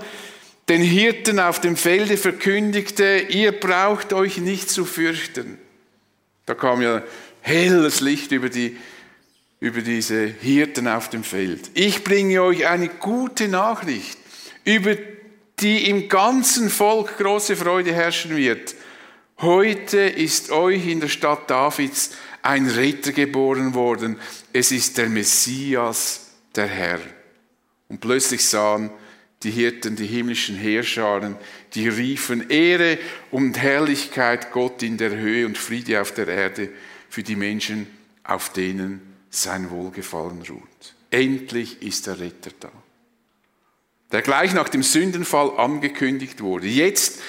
den 0.69 0.81
Hirten 0.81 1.37
auf 1.41 1.59
dem 1.59 1.75
Felde 1.75 2.15
verkündigte, 2.15 3.25
ihr 3.27 3.51
braucht 3.51 4.13
euch 4.13 4.37
nicht 4.37 4.69
zu 4.69 4.85
fürchten. 4.85 5.57
Da 6.45 6.53
kam 6.53 6.81
ja 6.81 7.03
helles 7.41 7.99
Licht 7.99 8.31
über, 8.31 8.49
die, 8.49 8.77
über 9.59 9.81
diese 9.81 10.25
Hirten 10.25 10.87
auf 10.87 11.09
dem 11.09 11.23
Feld. 11.23 11.71
Ich 11.73 12.03
bringe 12.03 12.41
euch 12.41 12.67
eine 12.67 12.87
gute 12.87 13.47
Nachricht, 13.47 14.17
über 14.63 14.95
die 15.59 15.89
im 15.89 16.07
ganzen 16.07 16.69
Volk 16.69 17.17
große 17.17 17.55
Freude 17.55 17.93
herrschen 17.93 18.35
wird. 18.35 18.75
Heute 19.39 19.99
ist 19.99 20.51
euch 20.51 20.87
in 20.87 20.99
der 20.99 21.07
Stadt 21.07 21.49
Davids 21.49 22.11
ein 22.41 22.67
Retter 22.67 23.11
geboren 23.11 23.73
worden. 23.73 24.17
Es 24.53 24.71
ist 24.71 24.97
der 24.97 25.09
Messias, 25.09 26.31
der 26.55 26.67
Herr. 26.67 26.99
Und 27.87 28.01
plötzlich 28.01 28.45
sahen 28.45 28.91
die 29.43 29.51
Hirten, 29.51 29.95
die 29.95 30.05
himmlischen 30.05 30.55
Heerscharen, 30.55 31.35
die 31.73 31.87
riefen 31.87 32.49
Ehre 32.49 32.99
und 33.31 33.57
Herrlichkeit 33.57 34.51
Gott 34.51 34.83
in 34.83 34.97
der 34.97 35.11
Höhe 35.11 35.45
und 35.45 35.57
Friede 35.57 36.01
auf 36.01 36.13
der 36.13 36.27
Erde 36.27 36.69
für 37.11 37.23
die 37.23 37.35
Menschen, 37.35 37.87
auf 38.23 38.53
denen 38.53 39.01
sein 39.29 39.69
Wohlgefallen 39.69 40.41
ruht. 40.49 40.95
Endlich 41.09 41.81
ist 41.81 42.07
der 42.07 42.21
Retter 42.21 42.51
da, 42.57 42.71
der 44.13 44.21
gleich 44.21 44.53
nach 44.53 44.69
dem 44.69 44.81
Sündenfall 44.81 45.59
angekündigt 45.59 46.39
wurde. 46.39 46.67
Jetzt 46.67 47.21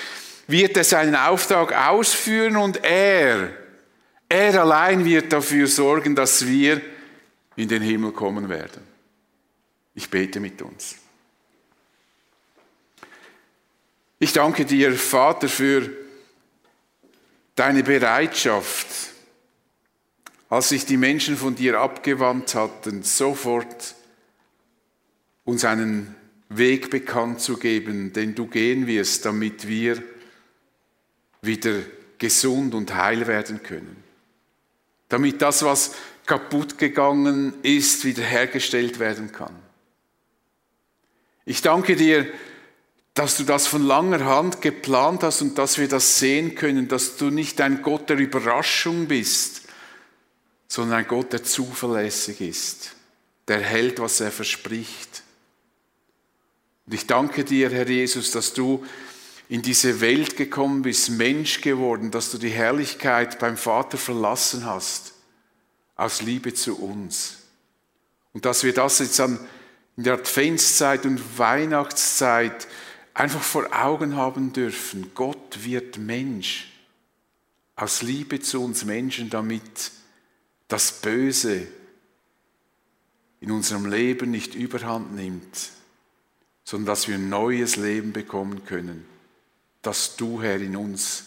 wird 0.47 0.77
er 0.77 0.85
seinen 0.85 1.17
Auftrag 1.17 1.73
ausführen 1.73 2.57
und 2.57 2.85
er, 2.85 3.51
er 4.29 4.61
allein 4.61 5.05
wird 5.05 5.33
dafür 5.33 5.67
sorgen, 5.67 6.15
dass 6.15 6.47
wir 6.47 6.81
in 7.57 7.67
den 7.67 7.83
Himmel 7.83 8.13
kommen 8.13 8.49
werden. 8.49 8.87
Ich 9.97 10.09
bete 10.09 10.39
mit 10.39 10.63
uns. 10.63 10.95
Ich 14.21 14.33
danke 14.33 14.65
dir, 14.65 14.95
Vater, 14.95 15.49
für 15.49 15.91
deine 17.57 17.83
Bereitschaft, 17.83 19.12
als 20.53 20.69
sich 20.69 20.85
die 20.85 20.99
Menschen 20.99 21.39
von 21.39 21.55
dir 21.55 21.81
abgewandt 21.81 22.55
hatten, 22.55 23.03
sofort 23.03 23.95
uns 25.45 25.65
einen 25.65 26.15
Weg 26.51 26.91
bekannt 26.91 27.41
zu 27.41 27.57
geben, 27.57 28.13
den 28.13 28.35
du 28.35 28.49
gehen 28.49 28.87
wirst, 28.87 29.25
damit 29.25 29.67
wir 29.67 30.03
wieder 31.41 31.79
gesund 32.19 32.75
und 32.75 32.95
heil 32.95 33.27
werden 33.27 33.63
können. 33.63 33.97
Damit 35.09 35.41
das, 35.41 35.63
was 35.63 35.95
kaputt 36.27 36.77
gegangen 36.77 37.55
ist, 37.63 38.05
wiederhergestellt 38.05 38.99
werden 38.99 39.33
kann. 39.33 39.57
Ich 41.47 41.63
danke 41.63 41.97
dir, 41.97 42.27
dass 43.15 43.39
du 43.39 43.45
das 43.45 43.67
von 43.67 43.87
langer 43.87 44.27
Hand 44.27 44.61
geplant 44.61 45.23
hast 45.23 45.41
und 45.41 45.57
dass 45.57 45.79
wir 45.79 45.89
das 45.89 46.19
sehen 46.19 46.55
können, 46.57 46.89
dass 46.89 47.17
du 47.17 47.31
nicht 47.31 47.59
ein 47.63 47.81
Gott 47.81 48.11
der 48.11 48.19
Überraschung 48.19 49.07
bist, 49.09 49.62
sondern 50.73 51.01
ein 51.01 51.07
Gott, 51.07 51.35
der 51.35 51.45
zuverlässig 51.45 52.41
ist, 52.41 52.97
der 53.47 53.61
hält, 53.61 54.01
was 54.01 54.21
er 54.21 54.33
verspricht. 54.33 55.23
Und 56.87 56.95
ich 56.95 57.07
danke 57.07 57.45
dir, 57.45 57.69
Herr 57.69 57.87
Jesus, 57.87 58.31
dass 58.31 58.55
du 58.55 58.83
in 59.51 59.61
diese 59.61 60.01
Welt 60.01 60.39
gekommen 60.39 60.81
bist, 60.81 61.11
Mensch 61.11 61.61
geworden, 61.61 62.11
dass 62.11 62.31
du 62.31 62.39
die 62.39 62.49
Herrlichkeit 62.49 63.39
beim 63.39 63.59
Vater 63.59 63.99
verlassen 63.99 64.65
hast, 64.65 65.13
aus 65.95 66.23
Liebe 66.23 66.55
zu 66.55 66.79
uns. 66.79 67.41
Und 68.33 68.47
dass 68.47 68.65
wir 68.65 68.73
das 68.73 68.99
jetzt 69.01 69.21
an, 69.21 69.39
in 69.99 70.05
der 70.05 70.15
Adventszeit 70.15 71.05
und 71.05 71.39
Weihnachtszeit 71.39 72.67
einfach 73.13 73.43
vor 73.43 73.67
Augen 73.79 74.17
haben 74.17 74.55
dürfen, 74.55 75.11
Gott 75.15 75.65
wird 75.65 75.99
Mensch 75.99 76.73
aus 77.77 78.01
Liebe 78.01 78.41
zu 78.41 78.65
uns 78.65 78.87
Menschen, 78.87 79.29
damit 79.29 79.93
das 80.73 80.91
Böse 80.91 81.67
in 83.41 83.51
unserem 83.51 83.85
Leben 83.85 84.31
nicht 84.31 84.55
überhand 84.55 85.15
nimmt, 85.15 85.71
sondern 86.65 86.87
dass 86.87 87.09
wir 87.09 87.17
ein 87.17 87.29
neues 87.29 87.77
Leben 87.77 88.15
bekommen 88.15 88.65
können, 88.65 89.05
das 89.83 90.17
du, 90.17 90.41
Herr, 90.41 90.57
in 90.57 90.77
uns 90.77 91.25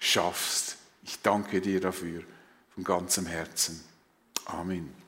schaffst. 0.00 0.78
Ich 1.04 1.20
danke 1.22 1.60
dir 1.60 1.80
dafür 1.80 2.24
von 2.74 2.82
ganzem 2.82 3.26
Herzen. 3.26 3.80
Amen. 4.46 5.01